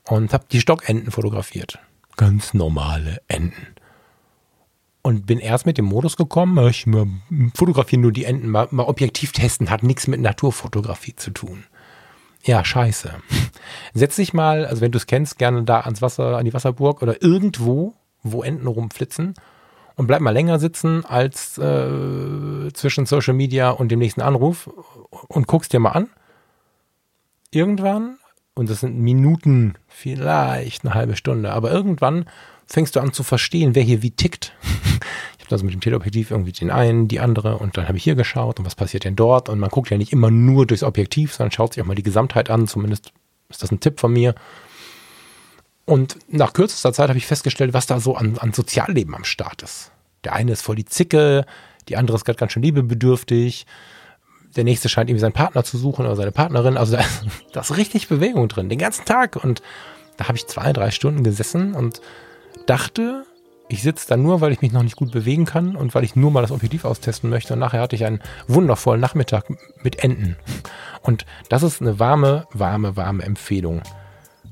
[0.08, 1.80] Und habe die Stockenten fotografiert.
[2.16, 3.76] Ganz normale Enten.
[5.02, 6.86] Und bin erst mit dem Modus gekommen, ich
[7.56, 11.66] fotografiere nur die Enten, mal, mal objektiv testen, hat nichts mit Naturfotografie zu tun.
[12.46, 13.12] Ja, scheiße.
[13.96, 17.02] Setz dich mal, also wenn du es kennst, gerne da ans Wasser, an die Wasserburg
[17.02, 19.34] oder irgendwo, wo Enten rumflitzen
[19.96, 24.70] und bleib mal länger sitzen als äh, zwischen Social Media und dem nächsten Anruf
[25.28, 26.10] und guckst dir mal an.
[27.50, 28.18] Irgendwann,
[28.54, 32.26] und das sind Minuten, vielleicht eine halbe Stunde, aber irgendwann
[32.68, 34.54] fängst du an zu verstehen, wer hier wie tickt.
[35.52, 38.60] Also mit dem Teleobjektiv irgendwie den einen, die andere und dann habe ich hier geschaut
[38.60, 41.52] und was passiert denn dort und man guckt ja nicht immer nur durchs Objektiv, sondern
[41.52, 43.12] schaut sich auch mal die Gesamtheit an, zumindest
[43.50, 44.36] ist das ein Tipp von mir.
[45.86, 49.62] Und nach kürzester Zeit habe ich festgestellt, was da so an, an Sozialleben am Start
[49.62, 49.91] ist.
[50.24, 51.46] Der eine ist voll die Zicke,
[51.89, 53.68] die andere ist gerade ganz schön liebebedürftig,
[54.56, 56.78] der nächste scheint irgendwie seinen Partner zu suchen oder seine Partnerin.
[56.78, 59.36] Also da ist, da ist richtig Bewegung drin, den ganzen Tag.
[59.36, 59.62] Und
[60.18, 62.02] da habe ich zwei, drei Stunden gesessen und
[62.66, 63.26] dachte,
[63.68, 66.16] ich sitze da nur, weil ich mich noch nicht gut bewegen kann und weil ich
[66.16, 67.53] nur mal das Objektiv austesten möchte.
[67.53, 69.45] Und nachher hatte ich einen wundervollen Nachmittag
[69.82, 70.38] mit Enten.
[71.01, 73.82] Und das ist eine warme, warme, warme Empfehlung.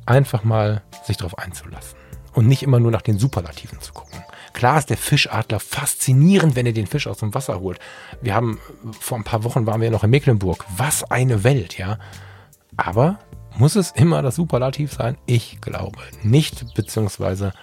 [0.05, 1.97] Einfach mal sich darauf einzulassen.
[2.33, 4.19] Und nicht immer nur nach den Superlativen zu gucken.
[4.53, 7.79] Klar ist der Fischadler faszinierend, wenn er den Fisch aus dem Wasser holt.
[8.21, 8.59] Wir haben,
[8.99, 10.65] vor ein paar Wochen waren wir noch in Mecklenburg.
[10.77, 11.99] Was eine Welt, ja.
[12.77, 13.19] Aber
[13.55, 15.17] muss es immer das Superlativ sein?
[15.27, 17.53] Ich glaube nicht, beziehungsweise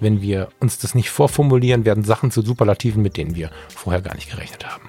[0.00, 4.14] wenn wir uns das nicht vorformulieren, werden Sachen zu Superlativen, mit denen wir vorher gar
[4.14, 4.88] nicht gerechnet haben.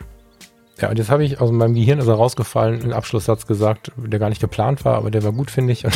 [0.80, 4.30] Ja, und jetzt habe ich aus meinem Gehirn ist rausgefallen, einen Abschlusssatz gesagt, der gar
[4.30, 5.86] nicht geplant war, aber der war gut, finde ich.
[5.86, 5.93] Und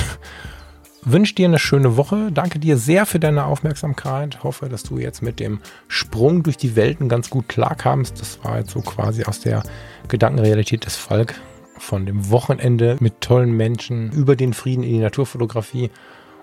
[1.05, 2.31] wünsche dir eine schöne Woche.
[2.31, 4.43] Danke dir sehr für deine Aufmerksamkeit.
[4.43, 8.19] Hoffe, dass du jetzt mit dem Sprung durch die Welten ganz gut klarkamst.
[8.19, 9.63] Das war jetzt so quasi aus der
[10.07, 11.35] Gedankenrealität des Falk
[11.77, 15.89] von dem Wochenende mit tollen Menschen über den Frieden in die Naturfotografie.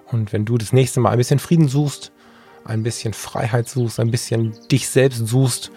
[0.07, 2.13] Und wenn du das nächste Mal ein bisschen Frieden suchst,
[2.65, 5.71] ein bisschen Freiheit suchst, ein bisschen dich selbst suchst,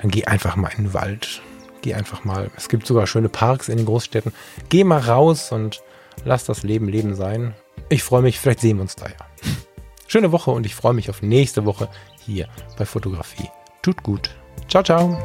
[0.00, 1.42] dann geh einfach mal in den Wald.
[1.82, 2.50] Geh einfach mal.
[2.56, 4.32] Es gibt sogar schöne Parks in den Großstädten.
[4.68, 5.82] Geh mal raus und
[6.24, 7.54] lass das Leben Leben sein.
[7.88, 9.16] Ich freue mich, vielleicht sehen wir uns da ja.
[10.06, 11.88] Schöne Woche und ich freue mich auf nächste Woche
[12.24, 13.48] hier bei Fotografie.
[13.82, 14.30] Tut gut.
[14.68, 15.18] Ciao, ciao.